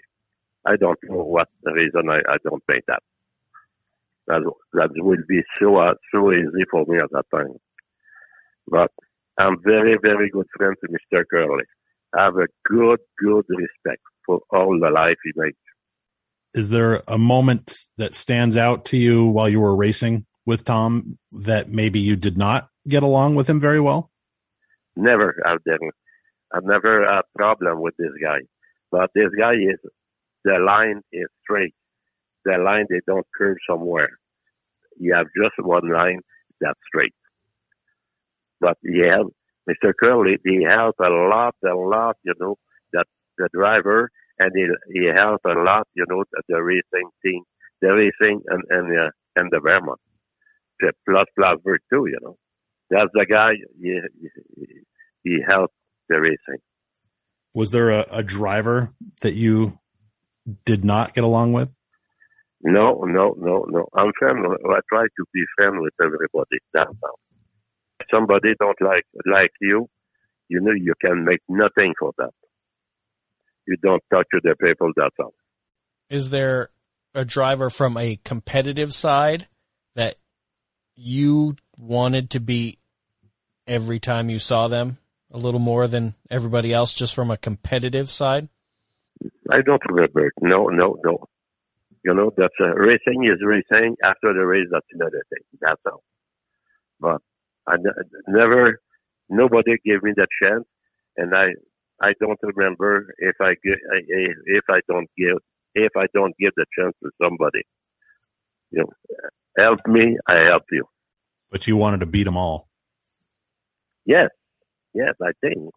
[0.66, 3.02] I don't know what the reason I, I don't make that.
[4.26, 4.40] That
[4.72, 7.56] that will be so uh, so easy for me at that time.
[8.66, 8.90] But
[9.38, 11.24] I'm very very good friend to Mr.
[11.30, 11.64] Curley.
[12.16, 15.54] I have a good good respect for all the life he made.
[16.54, 21.18] Is there a moment that stands out to you while you were racing with Tom
[21.32, 24.10] that maybe you did not get along with him very well?
[24.96, 25.78] Never out there.
[26.54, 28.40] I've never had problem with this guy.
[28.92, 29.80] But this guy is
[30.44, 31.74] the line is straight.
[32.44, 34.10] The line they don't curve somewhere.
[34.98, 36.20] You have just one line
[36.60, 37.14] that's straight.
[38.60, 39.22] But yeah,
[39.68, 39.92] Mr.
[40.02, 42.56] Curley, he helped a lot, a lot, you know,
[42.92, 43.06] that
[43.38, 44.66] the driver and he
[45.00, 47.42] he helped a lot, you know, the, the racing team,
[47.82, 50.00] the racing and and uh, and the Vermont.
[51.08, 52.36] Plus Plattsburgh too, you know.
[52.90, 54.00] That's the guy he,
[54.56, 54.66] he,
[55.24, 55.74] he helped
[56.08, 56.62] the racing.
[57.54, 58.90] Was there a, a driver
[59.22, 59.78] that you
[60.64, 61.76] did not get along with?
[62.62, 63.88] No, no, no, no.
[63.94, 64.38] I'm friend.
[64.46, 66.58] I try to be friend with everybody.
[66.72, 67.18] That's all.
[68.10, 69.86] Somebody don't like like you,
[70.48, 72.32] you know you can make nothing for that.
[73.66, 74.92] You don't touch the people.
[74.96, 75.34] That's all.
[76.10, 76.70] Is there
[77.14, 79.46] a driver from a competitive side
[79.94, 80.16] that
[80.96, 82.78] you wanted to beat
[83.66, 84.98] every time you saw them
[85.34, 88.48] a little more than everybody else just from a competitive side?
[89.50, 90.30] I don't remember.
[90.40, 91.24] No, no, no.
[92.04, 93.96] You know, that's uh, racing is racing.
[94.02, 95.42] After the race, that's another thing.
[95.60, 96.04] That's all.
[97.00, 97.20] But
[97.66, 98.80] I n- never,
[99.28, 100.64] nobody gave me that chance,
[101.16, 101.46] and I,
[102.00, 103.78] I don't remember if I give,
[104.46, 105.38] if I don't give,
[105.74, 107.62] if I don't give the chance to somebody.
[108.70, 108.92] You know,
[109.58, 110.84] help me, I help you.
[111.50, 112.68] But you wanted to beat them all.
[114.04, 114.28] Yes,
[114.94, 115.70] yes, I think.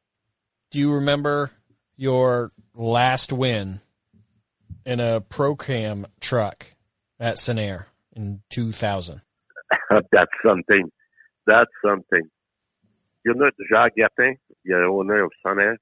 [0.71, 1.51] Do you remember
[1.95, 3.79] your last win
[4.85, 6.65] in a Procam truck
[7.19, 9.21] at Sanair in 2000?
[10.11, 10.91] that's something.
[11.45, 12.29] That's something.
[13.25, 15.77] You know, Jacques Gapin, the owner of Sanair,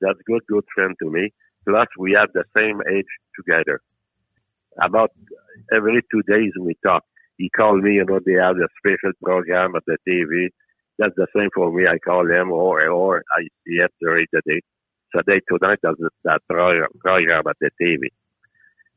[0.00, 1.32] That's good, good friend to me.
[1.66, 3.80] Plus, we have the same age together.
[4.82, 5.10] About
[5.74, 7.04] every two days we talk.
[7.36, 10.48] He called me, you know, they have a special program at the TV.
[11.00, 11.86] That's the same for me.
[11.86, 14.60] I call him or, or I see it during the day.
[15.14, 18.08] So they tonight does that program at the TV.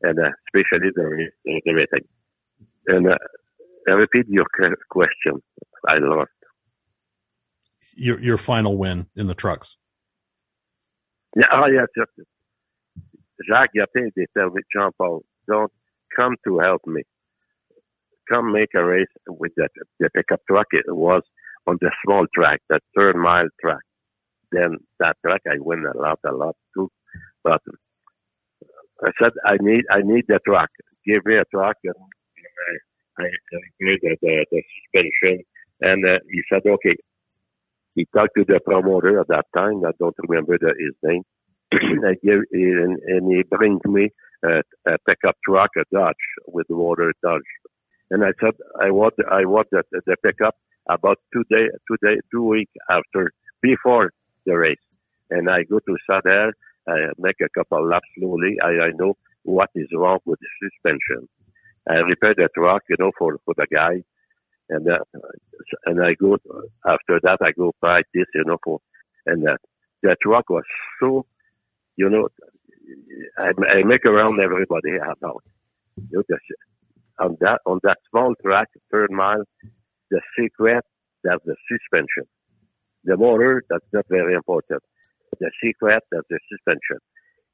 [0.01, 1.29] And uh, especially during
[1.65, 2.05] everything.
[2.87, 3.17] And uh,
[3.87, 4.45] I repeat your
[4.89, 5.41] question.
[5.87, 6.29] I lost.
[7.95, 9.77] Your your final win in the trucks.
[11.37, 12.07] Yeah, oh yes, yes.
[13.47, 15.71] Jacques Gapin, they tell me, Jean Paul, don't
[16.15, 17.03] come to help me.
[18.29, 20.67] Come make a race with that the pickup truck.
[20.71, 21.23] It was
[21.67, 23.81] on the small track, that third mile track.
[24.51, 26.89] Then that track I win a lot, a lot too.
[27.43, 27.61] But
[29.03, 30.69] I said I need I need the truck.
[31.05, 31.95] Give me a truck and
[33.19, 33.29] I, I
[33.79, 35.45] made the, the, the suspension
[35.81, 36.95] and uh, he said okay.
[37.95, 39.83] He talked to the promoter at that time.
[39.85, 41.21] I don't remember the, his name.
[42.23, 44.09] Give and, and he brings me
[44.43, 46.15] a, a pickup truck, a Dodge
[46.47, 47.41] with water Dodge.
[48.11, 50.55] And I said I want I want the, the pickup
[50.89, 53.31] about two day two day two week after
[53.61, 54.11] before
[54.45, 54.77] the race.
[55.29, 56.51] And I go to Sader,
[56.87, 58.57] I make a couple laps slowly.
[58.63, 61.27] I, I know what is wrong with the suspension.
[61.89, 64.03] I repair the truck, you know, for for the guy,
[64.69, 64.99] and uh,
[65.85, 66.37] and I go
[66.85, 67.39] after that.
[67.41, 68.79] I go practice, you know, for
[69.25, 69.57] and uh,
[70.01, 70.63] the truck was
[70.99, 71.25] so,
[71.95, 72.27] you know,
[73.37, 75.43] I, I make around everybody about.
[75.95, 76.43] You know, just,
[77.19, 79.43] on that on that small track, third mile,
[80.13, 80.83] the secret
[81.23, 82.25] that's the suspension.
[83.05, 84.81] The motor that's not very important.
[85.39, 86.99] The secret that's the suspension.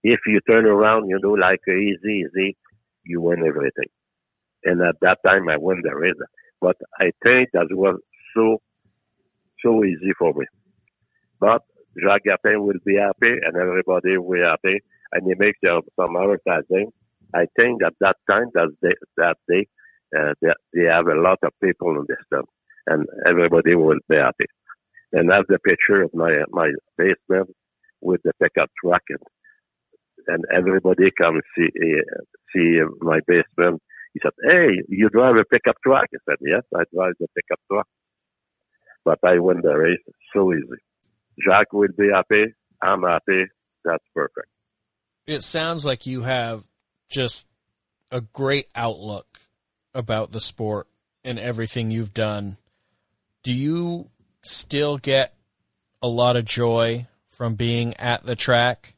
[0.04, 2.58] If you turn around, you know, like easy, easy,
[3.06, 3.92] you win everything.
[4.66, 6.22] And at that time, I won the race.
[6.62, 8.00] But I think that was
[8.36, 8.62] so,
[9.64, 10.46] so easy for me.
[11.40, 11.62] But
[12.04, 14.80] Jacques Gapin will be happy and everybody will be happy
[15.14, 16.92] and he makes some advertising.
[17.34, 19.68] I think at that time, that day, that day,
[20.18, 22.46] uh, they, they have a lot of people in this stuff
[22.88, 24.46] and everybody will be happy.
[25.12, 27.56] And I have the picture of my, my basement
[28.02, 29.20] with the pickup truck and,
[30.28, 32.22] and everybody come see, uh,
[32.54, 33.82] see my basement
[34.14, 36.06] he said, Hey, you drive a pickup truck?
[36.14, 37.88] I said, Yes, I drive the pickup truck.
[39.06, 40.00] But I win the race
[40.34, 40.82] so easy.
[41.40, 42.54] Jacques will be happy.
[42.82, 43.46] I'm happy.
[43.86, 44.48] That's perfect.
[45.26, 46.64] It sounds like you have
[47.10, 47.48] just
[48.12, 49.40] a great outlook
[49.94, 50.88] about the sport
[51.24, 52.58] and everything you've done.
[53.44, 54.10] Do you
[54.42, 55.34] still get
[56.02, 58.96] a lot of joy from being at the track?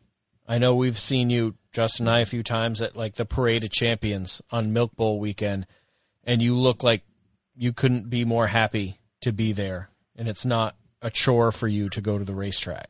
[0.48, 3.64] I know we've seen you Justin and I a few times at like the Parade
[3.64, 5.66] of Champions on Milk Bowl weekend,
[6.24, 7.04] and you look like
[7.56, 11.90] you couldn't be more happy to be there, and it's not a chore for you
[11.90, 12.90] to go to the racetrack.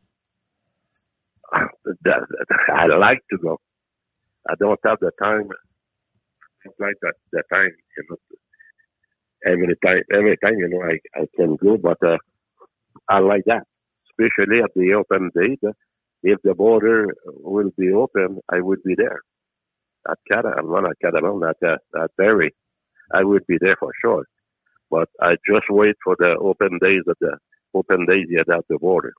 [1.53, 3.59] I like to go.
[4.49, 5.49] I don't have the time.
[6.80, 8.18] Like that, the time, you know.
[9.45, 12.18] Every time, every time, you know, I I can go, but uh,
[13.09, 13.64] I like that,
[14.09, 15.57] especially at the open day
[16.24, 19.22] if the border will be open, I would be there.
[20.09, 22.51] At Catalan, not at Catalan, at, uh, at Barre.
[23.14, 24.26] I would be there for sure.
[24.89, 27.38] But I just wait for the open days of the
[27.74, 29.14] open days at the border.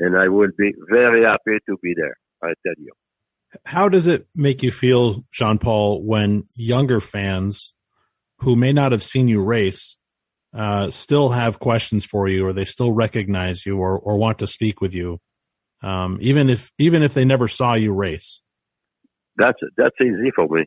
[0.00, 2.92] And I will be very happy to be there, I tell you.
[3.64, 7.72] How does it make you feel, Jean Paul, when younger fans
[8.40, 9.96] who may not have seen you race
[10.54, 14.46] uh, still have questions for you or they still recognize you or, or want to
[14.46, 15.20] speak with you
[15.82, 18.42] um, even if even if they never saw you race.
[19.36, 20.64] That's that's easy for me.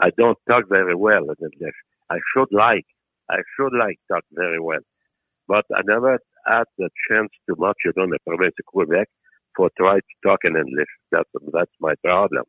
[0.00, 1.74] I don't talk very well in English.
[2.10, 2.86] I should like
[3.30, 4.80] I should like talk very well,
[5.48, 9.08] but I never had the chance too much, you know, in the province of Quebec
[9.56, 10.88] for try to talk in English.
[11.10, 12.44] That's that's my problem.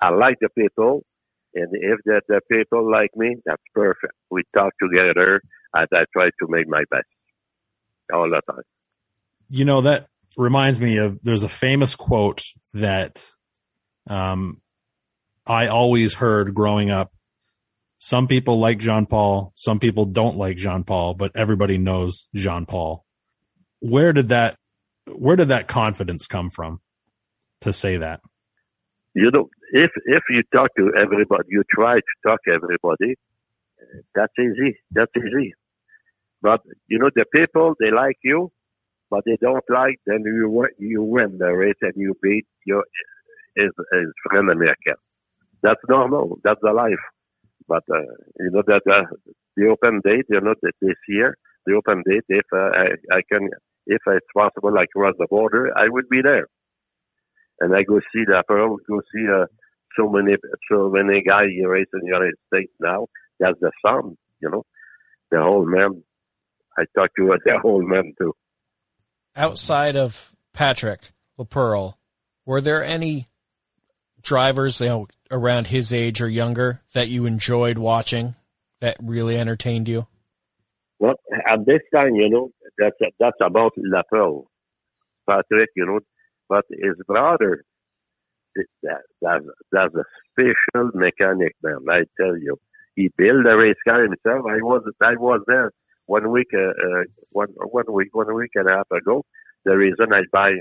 [0.00, 1.02] I like the people,
[1.54, 4.14] and if the, the people like me, that's perfect.
[4.30, 5.40] We talk together,
[5.74, 7.06] and I try to make my best
[8.12, 8.62] all the time.
[9.48, 12.44] You know that reminds me of there's a famous quote
[12.74, 13.24] that
[14.08, 14.60] um,
[15.46, 17.12] I always heard growing up.
[17.98, 22.66] Some people like Jean Paul, some people don't like Jean Paul, but everybody knows Jean
[22.66, 23.06] Paul.
[23.80, 24.56] Where did that
[25.14, 26.80] where did that confidence come from
[27.60, 28.20] to say that?
[29.14, 33.14] You know, if if you talk to everybody, you try to talk to everybody.
[34.14, 34.78] That's easy.
[34.90, 35.54] That's easy.
[36.42, 38.50] But you know, the people they like you,
[39.10, 42.84] but they don't like, then you you win the race and you beat your
[43.54, 44.96] his, his friend American.
[45.62, 46.38] That's normal.
[46.44, 47.04] That's the life.
[47.66, 48.02] But uh,
[48.38, 49.06] you know that uh,
[49.56, 53.22] the open date, you know, that this year, the open date, if uh, I, I
[53.30, 53.48] can,
[53.86, 56.46] if it's possible, I cross the border, I would be there.
[57.60, 59.46] and I go see the Pearl, go see uh,
[59.96, 60.36] so many
[60.70, 63.06] so many guys you race in the United States now.
[63.40, 64.64] That's the son, you know,
[65.30, 66.02] the whole man.
[66.78, 68.34] I talk to the whole man too.
[69.34, 71.94] Outside of Patrick Laperle,
[72.44, 73.28] were there any
[74.22, 78.34] drivers you know around his age or younger that you enjoyed watching
[78.80, 80.06] that really entertained you?
[80.98, 81.14] Well,
[81.46, 84.44] at this time, you know, that's that's about Laperle,
[85.28, 86.00] Patrick, you know,
[86.48, 87.64] but his brother,
[88.82, 89.40] that, that,
[89.72, 91.78] that's a special mechanic, man.
[91.90, 92.56] I tell you,
[92.94, 94.46] he built a race car himself.
[94.48, 95.70] I was I was there
[96.06, 99.24] one week, uh, uh, one one week, one week and a half ago.
[99.64, 100.52] The reason I buy,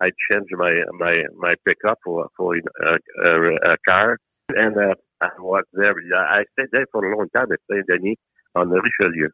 [0.00, 2.60] I changed my my my pickup for for a,
[3.24, 4.18] a, a car,
[4.50, 5.94] and uh, I was there.
[6.16, 8.16] I stayed there for a long time at Saint Denis
[8.54, 9.28] on the Richelieu.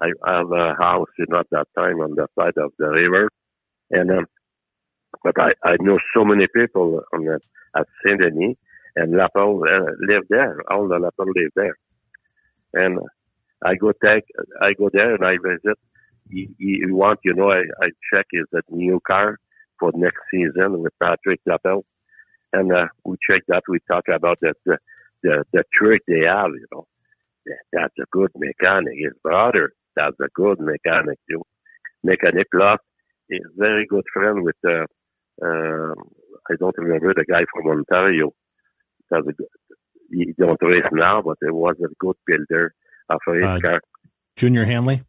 [0.00, 3.28] I have a house, you know, at that time on the side of the river,
[3.90, 4.26] and um,
[5.24, 7.40] but I, I know so many people on the,
[7.76, 8.56] at Saint Denis,
[8.96, 10.58] and Laperle uh, live there.
[10.70, 11.76] All the Laperle live there,
[12.74, 13.00] and
[13.64, 14.24] I go take,
[14.62, 15.78] I go there and I visit.
[16.30, 19.38] He, he want, you know, I, I check is a new car
[19.78, 21.82] for next season with Patrick Laperle,
[22.52, 23.62] and uh, we check that.
[23.68, 24.78] We talk about the the
[25.22, 26.86] the, the trick they have, you know.
[27.72, 28.94] That's a good mechanic.
[28.98, 31.42] His brother, that's a good mechanic too.
[32.04, 32.80] Mechanic Lot
[33.30, 34.84] is very good friend with uh,
[35.44, 35.94] uh,
[36.50, 38.32] I don't remember the guy from Ontario.
[39.10, 39.46] That's a good,
[40.10, 42.74] he don't race now, but it was a good builder
[43.08, 43.80] of a race Uh, car.
[44.36, 45.02] Junior Hanley.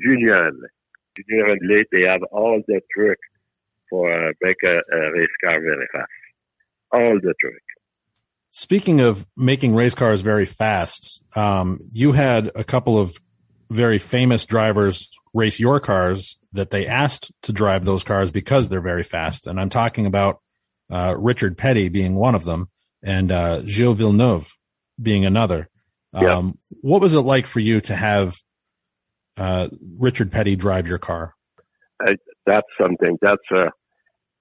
[0.00, 0.68] Junior Hanley.
[1.16, 3.20] Junior Hanley, they have all the tricks
[3.88, 6.10] for uh, make a, a race car very fast.
[6.92, 7.64] All the tricks.
[8.52, 13.16] Speaking of making race cars very fast, um, you had a couple of
[13.70, 18.80] very famous drivers race your cars that they asked to drive those cars because they're
[18.80, 19.46] very fast.
[19.46, 20.40] And I'm talking about
[20.90, 22.68] uh, Richard Petty being one of them
[23.02, 24.52] and uh, Gilles Villeneuve
[25.00, 25.68] being another.
[26.12, 26.36] Yeah.
[26.36, 28.36] Um, what was it like for you to have
[29.36, 29.68] uh,
[29.98, 31.34] Richard Petty drive your car?
[32.46, 33.16] That's something.
[33.22, 33.66] That's a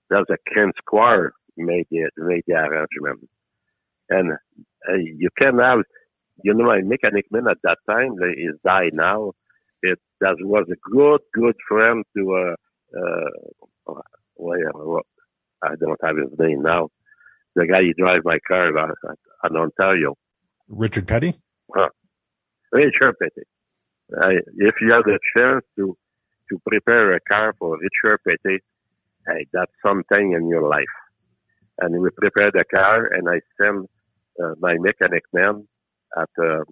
[0.10, 3.30] that's a Ken Squier made the made the arrangement,
[4.10, 5.80] and uh, you can have.
[6.44, 9.34] You know, my mechanic man at that time he is died now.
[9.82, 12.56] It that was a good good friend to uh
[13.00, 14.02] uh
[14.36, 15.02] well,
[15.64, 16.90] I don't have his name now.
[17.56, 18.96] The guy he drives my car at,
[19.44, 20.16] at Ontario.
[20.70, 21.40] Richard Petty?
[22.72, 23.46] Richard Petty.
[24.16, 25.98] Uh, if you have the chance to
[26.50, 28.60] to prepare a car for Richard Petty,
[29.28, 30.96] hey, that's something in your life.
[31.80, 33.90] And we prepared the car, and I sent
[34.44, 35.68] uh, my mechanic man
[36.18, 36.64] at uh,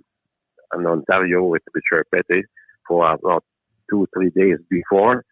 [0.77, 2.43] in Ontario with Richard Petty
[2.87, 3.43] for about
[3.89, 5.23] two three days before.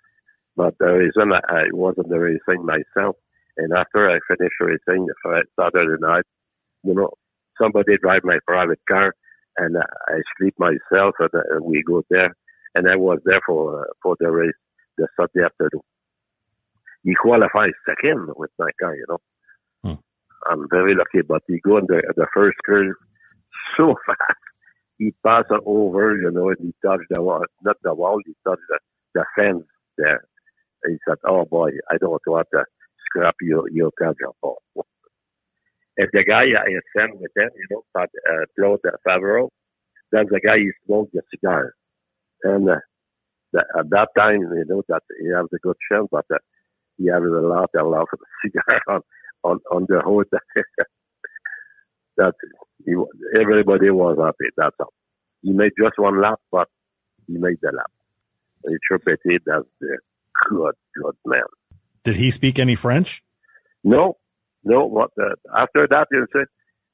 [0.56, 3.18] But the reason I, I wasn't the racing myself,
[3.57, 5.07] and after I finished racing
[5.60, 6.23] Saturday night,
[6.84, 7.11] you know,
[7.61, 9.14] somebody drive my private car
[9.57, 12.36] and I sleep myself and, uh, we go there
[12.76, 14.53] and I was there for uh, for the race
[14.98, 15.82] the Sunday afternoon.
[17.03, 19.18] He qualified second with my car, you know.
[19.84, 19.99] Hmm.
[20.52, 22.95] I'm very lucky, but he go in the the first curve
[23.77, 24.39] so fast.
[24.97, 28.61] He passed over, you know, and he touched the wall, not the wall, he touched
[28.69, 28.79] the,
[29.13, 29.65] the fence
[29.97, 30.23] there.
[30.83, 32.63] And he said, "Oh boy, I don't want to
[33.07, 34.61] scrap your your Jean-Paul."
[35.97, 36.67] And the guy I
[36.97, 39.47] sent with him, you know, but, uh, Claude Favreau,
[40.11, 41.73] that's the guy who smoked the cigar.
[42.43, 42.75] And uh,
[43.79, 46.37] at that time, you know, that he has a good chance, but uh,
[46.97, 49.01] he has a lot, a lot of cigar on,
[49.43, 50.27] on, on the hood.
[52.17, 52.33] That
[52.85, 52.93] he,
[53.39, 54.93] everybody was happy, that's all.
[55.41, 56.67] He made just one lap, but
[57.27, 57.91] he made the lap.
[58.63, 59.97] Richard Petty, that's the
[60.49, 61.43] good, good man.
[62.03, 63.23] Did he speak any French?
[63.83, 64.17] No,
[64.63, 64.85] no.
[64.85, 66.07] What uh, after that?
[66.11, 66.45] You say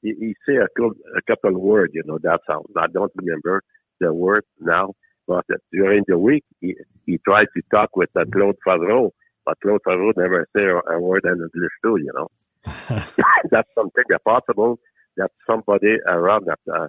[0.02, 1.92] he, he say a couple, a couple words.
[1.94, 2.64] You know that's how.
[2.76, 3.62] I don't remember
[4.00, 4.94] the word now,
[5.26, 6.74] but uh, during the week he
[7.06, 9.10] he tried to talk with uh, Claude Favreau,
[9.44, 11.96] but Claude Favreau never say a, a word in English too.
[11.96, 12.28] You know,
[13.50, 14.78] that's something that possible
[15.16, 16.88] that somebody around that uh,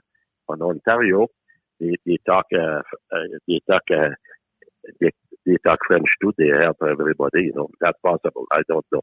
[0.49, 1.27] on Ontario
[1.79, 2.79] they, they talk uh,
[3.11, 4.09] uh, they talk uh,
[4.99, 5.09] they,
[5.45, 6.31] they talk French too.
[6.37, 7.43] They help everybody.
[7.43, 8.45] You know, that's possible.
[8.51, 9.01] I don't know.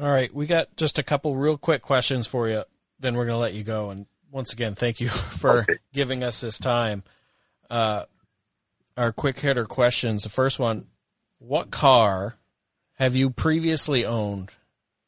[0.00, 2.62] All right, we got just a couple real quick questions for you.
[2.98, 3.90] Then we're going to let you go.
[3.90, 5.08] And once again, thank you
[5.38, 5.78] for Okay.
[5.92, 7.04] giving us this time.
[7.68, 8.04] Uh,
[8.96, 10.24] our quick hitter questions.
[10.24, 10.86] The first one:
[11.38, 12.36] What car
[12.94, 14.50] have you previously owned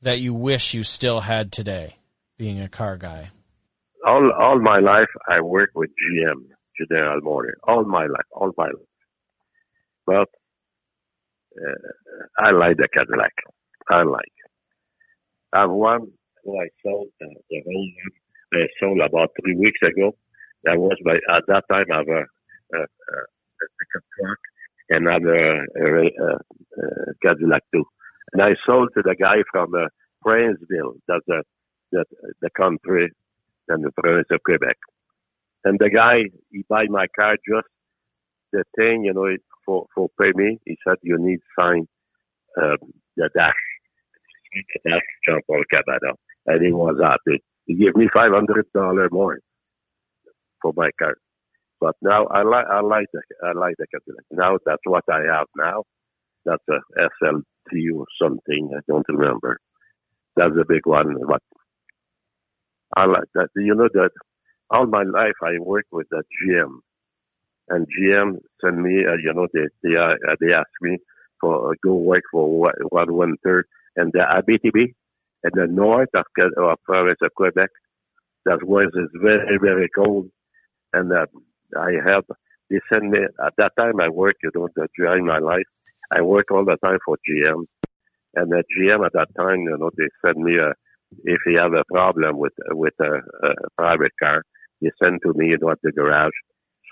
[0.03, 1.97] that you wish you still had today?
[2.37, 3.31] Being a car guy.
[4.07, 6.41] all all my life I work with GM,
[6.91, 7.59] General Motors.
[7.67, 8.95] All my life, all my life.
[10.07, 10.29] But
[11.57, 11.89] uh,
[12.39, 13.33] I like the Cadillac.
[13.91, 14.37] I like.
[15.53, 16.09] I have one
[16.43, 17.91] who I sold uh, the whole.
[18.55, 20.13] I sold about three weeks ago.
[20.65, 22.23] That was by at that time I have a,
[22.77, 24.39] a, a pickup truck
[24.91, 26.31] and a, a, a,
[26.83, 27.85] a Cadillac too.
[28.33, 29.87] And I sold to the guy from uh,
[30.25, 31.43] Princeville, that's the,
[31.95, 32.05] the
[32.43, 33.11] the country
[33.71, 34.77] and the province of Quebec.
[35.65, 37.69] And the guy, he buy my car just
[38.53, 39.29] the thing, you know,
[39.67, 40.59] for for pay me.
[40.67, 41.87] He said you need sign
[42.63, 42.79] um,
[43.17, 43.63] the dash,
[44.55, 46.15] the dash Jean Paul Cabana,
[46.47, 47.43] and he was happy.
[47.67, 49.39] He gave me five hundred dollar more
[50.63, 51.15] for my car.
[51.81, 54.25] But now I like I like the I like the Cadillac.
[54.33, 55.85] Now that's what I have now.
[56.47, 56.81] That's a
[57.25, 58.71] SLT or something.
[58.77, 59.59] I don't remember.
[60.37, 61.17] That's a big one.
[61.29, 61.43] But
[62.97, 63.49] I like that.
[63.57, 64.11] You know that
[64.71, 66.79] all my life I worked with the GM,
[67.69, 69.05] and GM sent me.
[69.07, 70.99] Uh, you know they they uh, they asked me
[71.41, 73.67] for uh, go work for one winter
[73.97, 74.95] and the ABTB
[75.45, 76.25] in the north of,
[76.59, 77.71] of province of Quebec.
[78.47, 78.91] That was
[79.21, 80.29] very very cold,
[80.93, 81.27] and uh,
[81.79, 82.25] I have
[82.71, 84.41] they sent me at that time I worked.
[84.43, 85.67] You know, during my life
[86.13, 87.65] I worked all the time for GM,
[88.35, 90.73] and the GM at that time, you know, they send me a
[91.25, 93.15] if you have a problem with with a,
[93.47, 94.43] a private car,
[94.81, 96.33] you send to me, at the garage.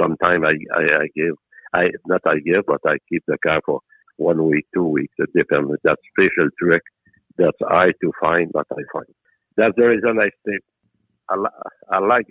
[0.01, 1.35] Sometime I, I I give
[1.75, 3.81] I not I give, but I keep the car for
[4.17, 5.15] one week, two weeks.
[5.19, 5.71] It depends.
[5.85, 6.83] That special trick
[7.39, 9.07] that's hard to find, but I find.
[9.57, 10.59] That's the reason I say
[11.31, 11.37] I,
[11.91, 12.27] I like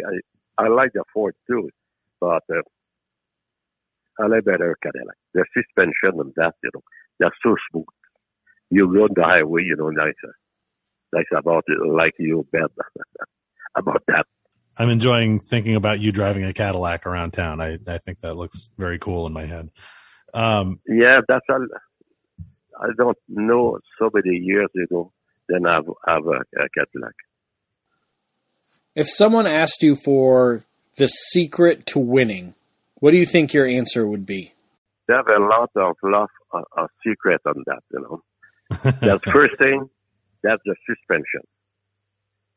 [0.59, 1.69] I, I like the Ford too,
[2.21, 2.61] but uh,
[4.19, 5.17] I like better Cadillac.
[5.33, 6.81] The suspension and that, you know,
[7.19, 7.85] they're so smooth.
[8.69, 10.13] You go on the highway, you know, nice,
[11.13, 12.71] nice about it, like you bet
[13.75, 14.25] about that.
[14.77, 17.61] I'm enjoying thinking about you driving a Cadillac around town.
[17.61, 19.69] I, I think that looks very cool in my head.
[20.33, 21.67] Um, yeah, that's all.
[22.79, 25.11] I don't know so many years ago.
[25.49, 27.13] Then I've have a, a Cadillac.
[28.95, 30.63] If someone asked you for
[30.95, 32.53] the secret to winning,
[32.95, 34.53] what do you think your answer would be?
[35.07, 37.83] They have a lot of love, uh, a secret on that.
[37.91, 38.23] You know,
[39.01, 39.89] the first thing
[40.43, 41.41] that's the suspension.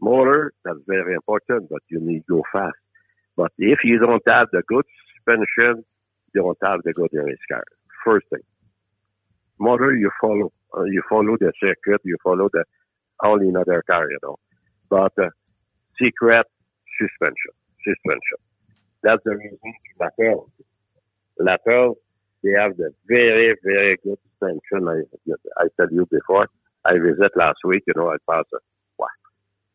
[0.00, 2.76] Motor, that's very important, but you need to go fast.
[3.36, 4.84] But if you don't have the good
[5.14, 5.84] suspension,
[6.34, 7.64] you don't have the good race car.
[8.04, 8.42] First thing.
[9.58, 12.64] Motor, you follow, uh, you follow the circuit, you follow the
[13.20, 14.36] all in other car, you know.
[14.90, 15.30] But uh,
[16.00, 16.46] secret
[16.98, 17.54] suspension,
[17.86, 18.38] suspension.
[19.02, 19.58] That's the reason
[20.00, 20.50] Laperle.
[21.40, 21.94] Laperle,
[22.42, 24.88] they have the very, very good suspension.
[24.88, 26.48] I, I tell you before,
[26.84, 28.58] I visit last week, you know, I passed uh,
[28.96, 29.10] what,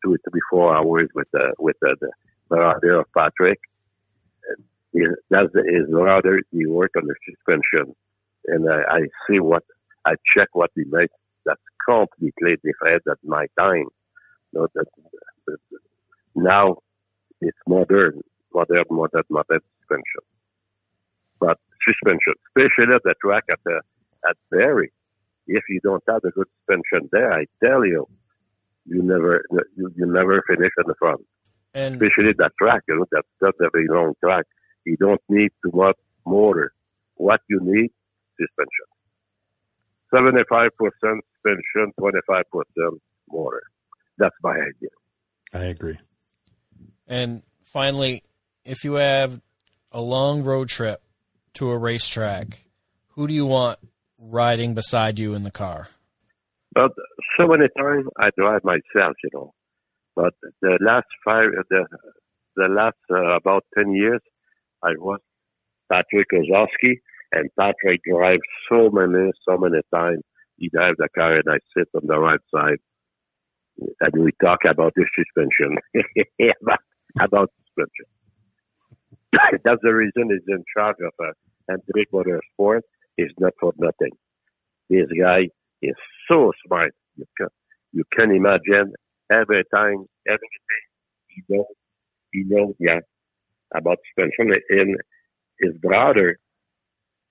[0.04, 2.12] two, three, four hours with uh, with uh, the
[2.50, 3.60] brother of Patrick.
[4.50, 4.64] And
[4.94, 6.42] he, that's his brother.
[6.52, 7.96] He worked on the suspension,
[8.48, 9.64] and I, I see what
[10.06, 11.14] I check what he makes.
[11.46, 13.88] That's completely different at my time.
[14.52, 14.86] You know, that,
[15.48, 15.58] that,
[16.36, 16.78] now
[17.42, 18.22] it's modern,
[18.54, 20.24] modern, modern, modern suspension.
[21.40, 21.58] But
[21.88, 23.82] suspension, especially at the track at the
[24.28, 24.90] at Barre,
[25.50, 28.08] if you don't have a good suspension there, I tell you,
[28.86, 29.44] you never
[29.76, 31.22] you, you never finish in the front.
[31.74, 34.46] And Especially that track, you know, that's not a very long track.
[34.86, 36.72] You don't need too much motor.
[37.16, 37.92] What you need,
[38.40, 38.88] suspension.
[40.16, 43.64] Seventy-five percent suspension, twenty-five percent motor.
[44.18, 44.90] That's my idea.
[45.54, 46.00] I agree.
[47.08, 48.24] and finally,
[48.66, 49.40] if you have
[49.92, 51.02] a long road trip
[51.56, 52.66] to a racetrack,
[53.10, 53.80] who do you want
[54.20, 55.88] riding beside you in the car?
[56.74, 56.92] But
[57.38, 59.54] so many times I drive myself, you know.
[60.16, 61.86] But the last five, the
[62.56, 64.22] the last uh, about ten years,
[64.84, 65.20] I was
[65.92, 67.00] Patrick Kozowski,
[67.32, 70.22] and Patrick drives so many, so many times.
[70.58, 72.80] He drives the car, and I sit on the right side,
[74.02, 75.78] and we talk about the suspension,
[76.62, 76.80] about,
[77.22, 78.06] about suspension.
[79.64, 81.32] That's the reason he's in charge of uh,
[81.70, 82.82] Hendrick Motorsport.
[83.22, 84.14] Is not for nothing.
[84.90, 85.42] This guy
[85.90, 85.98] is
[86.30, 86.94] so smart.
[87.20, 87.50] You can
[87.98, 88.88] you can imagine
[89.40, 90.00] every time,
[90.36, 90.84] everything
[91.34, 91.76] he knows,
[92.34, 93.02] he knows, yeah,
[93.80, 94.46] about suspension.
[94.70, 94.90] And
[95.64, 96.28] his brother,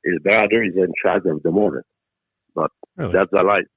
[0.05, 1.85] his brother is in charge of the motor.
[2.55, 3.13] But Really?
[3.15, 3.69] that's a lie.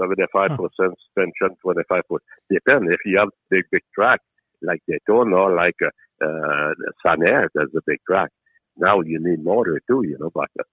[0.00, 2.28] Seventy-five percent suspension, twenty-five percent.
[2.50, 4.20] Depends if you have big, big track
[4.68, 6.70] like Daytona, like uh, uh,
[7.04, 8.30] Sanair, that's a big track.
[8.76, 10.64] Now you need motor too, you know, but uh,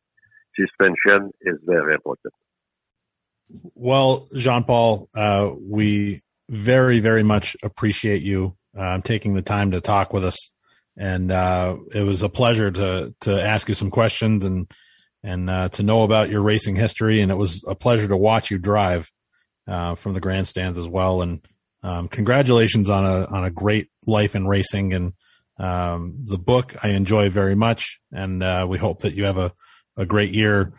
[0.56, 2.34] suspension is very important.
[3.76, 9.82] Well, Jean Paul, uh, we very, very much appreciate you uh, taking the time to
[9.82, 10.50] talk with us,
[10.98, 14.72] and uh, it was a pleasure to to ask you some questions and
[15.24, 18.52] and uh, to know about your racing history, and it was a pleasure to watch
[18.52, 19.12] you drive.
[19.68, 21.22] uh, from the grandstands as well.
[21.22, 21.46] And
[21.84, 25.14] um, congratulations on a on a great life in racing and
[25.58, 26.76] um, the book.
[26.84, 29.54] I enjoy very much, and uh, we hope that you have a
[30.02, 30.74] a great year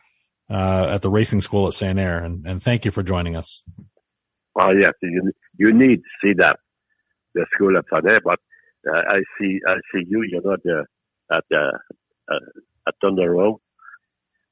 [0.50, 2.24] uh, at the racing school at Sanair.
[2.24, 3.62] And, and thank you for joining us.
[4.58, 6.56] Oh yes, you you need to see that
[7.34, 8.38] the school at Sanair, but
[8.86, 10.22] uh, I see I see you.
[10.30, 10.84] You know the
[11.34, 11.78] at the
[12.30, 12.34] uh,
[12.86, 13.60] at Thunder Road.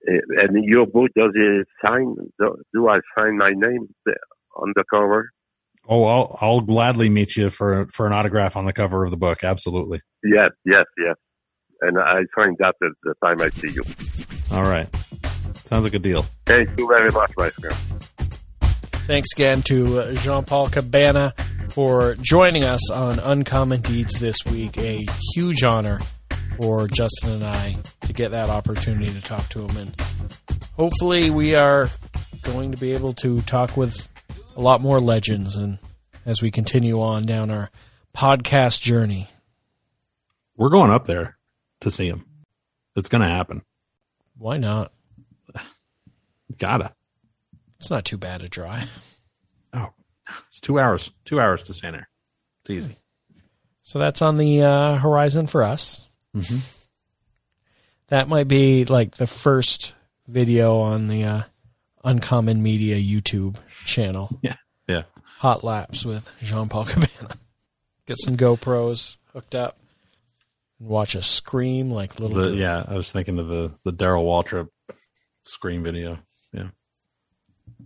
[0.09, 2.15] Uh, and your book does it sign?
[2.39, 3.89] Do, do I sign my name
[4.57, 5.31] on the cover?
[5.87, 9.19] Oh, I'll I'll gladly meet you for for an autograph on the cover of the
[9.19, 9.45] book.
[9.45, 10.01] Absolutely.
[10.25, 11.17] Yes, yes, yes.
[11.83, 14.40] And I find that the, the time I see you.
[14.53, 14.89] All right.
[15.65, 16.27] Sounds like a deal.
[16.47, 17.73] Thank you very much, my friend.
[19.07, 21.33] Thanks again to uh, Jean Paul Cabana
[21.71, 24.77] for joining us on Uncommon Deeds this week.
[24.79, 26.01] A huge honor
[26.57, 29.77] for Justin and I to get that opportunity to talk to him.
[29.77, 30.01] And
[30.77, 31.89] hopefully, we are
[32.43, 34.09] going to be able to talk with
[34.57, 35.79] a lot more legends and
[36.27, 37.71] as we continue on down our
[38.17, 39.29] podcast journey.
[40.57, 41.37] We're going up there
[41.81, 42.27] to see him.
[42.97, 43.63] It's going to happen.
[44.41, 44.91] Why not?
[46.57, 46.95] Gotta.
[47.79, 48.89] It's not too bad a drive.
[49.75, 49.91] Oh,
[50.49, 51.11] it's two hours.
[51.27, 52.07] Two hours to Sanair.
[52.63, 52.97] It's easy.
[53.83, 56.09] So that's on the uh, horizon for us.
[56.35, 56.57] Mm-hmm.
[58.09, 59.93] That might be like the first
[60.27, 61.43] video on the uh,
[62.03, 64.39] Uncommon Media YouTube channel.
[64.41, 64.57] Yeah.
[64.89, 65.03] Yeah.
[65.23, 67.37] Hot laps with Jean Paul Cabana.
[68.07, 69.77] Get some GoPros hooked up
[70.81, 72.43] and watch us scream like little.
[72.43, 74.69] The, yeah, I was thinking of the the Darrell Waltrip
[75.45, 76.19] scream video.
[76.53, 76.69] Yeah.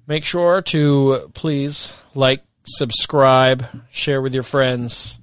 [0.07, 5.19] Make sure to uh, please like, subscribe, share with your friends,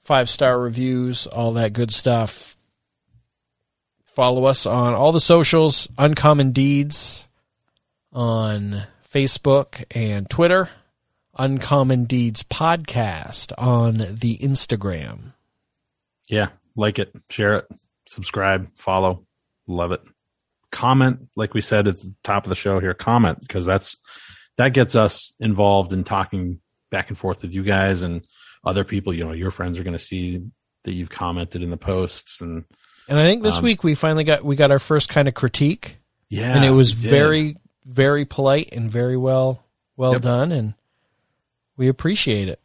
[0.00, 2.56] five star reviews, all that good stuff.
[4.04, 7.28] Follow us on all the socials, Uncommon Deeds
[8.12, 10.68] on Facebook and Twitter,
[11.36, 15.34] Uncommon Deeds Podcast on the Instagram.
[16.28, 17.66] Yeah, like it, share it,
[18.06, 19.26] subscribe, follow,
[19.66, 20.02] love it.
[20.70, 23.96] Comment, like we said at the top of the show here, comment because that's
[24.58, 26.60] that gets us involved in talking
[26.90, 28.22] back and forth with you guys and
[28.64, 29.14] other people.
[29.14, 30.42] You know, your friends are going to see
[30.84, 32.64] that you've commented in the posts and
[33.08, 35.34] And I think this Um, week we finally got we got our first kind of
[35.34, 35.96] critique.
[36.28, 37.56] yeah, and it was very
[37.86, 39.64] very polite and very well
[39.96, 40.22] well Yep.
[40.22, 40.74] done and
[41.78, 42.60] we appreciate it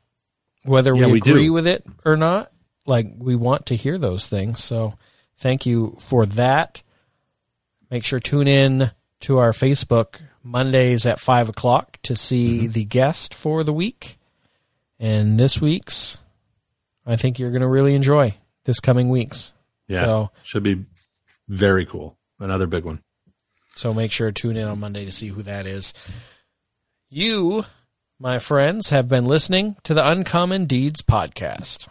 [0.64, 1.54] whether Yeah, we we agree do.
[1.54, 2.52] with it or not
[2.86, 4.94] like we want to hear those things so
[5.38, 6.82] thank you for that
[7.90, 8.92] make sure tune in
[9.22, 12.72] to our facebook mondays at five o'clock to see Mm-hmm.
[12.74, 14.18] the guest for the week
[15.00, 16.20] and this week's
[17.06, 18.34] i think you're going to really enjoy
[18.66, 19.54] this coming weeks
[19.88, 20.86] yeah, so should be
[21.50, 22.18] very cool.
[22.40, 23.02] Another big one.
[23.76, 25.94] So make sure to tune in on Monday to see who that is.
[27.10, 27.66] You,
[28.18, 31.88] my friends, have been listening to the Uncommon Deeds podcast.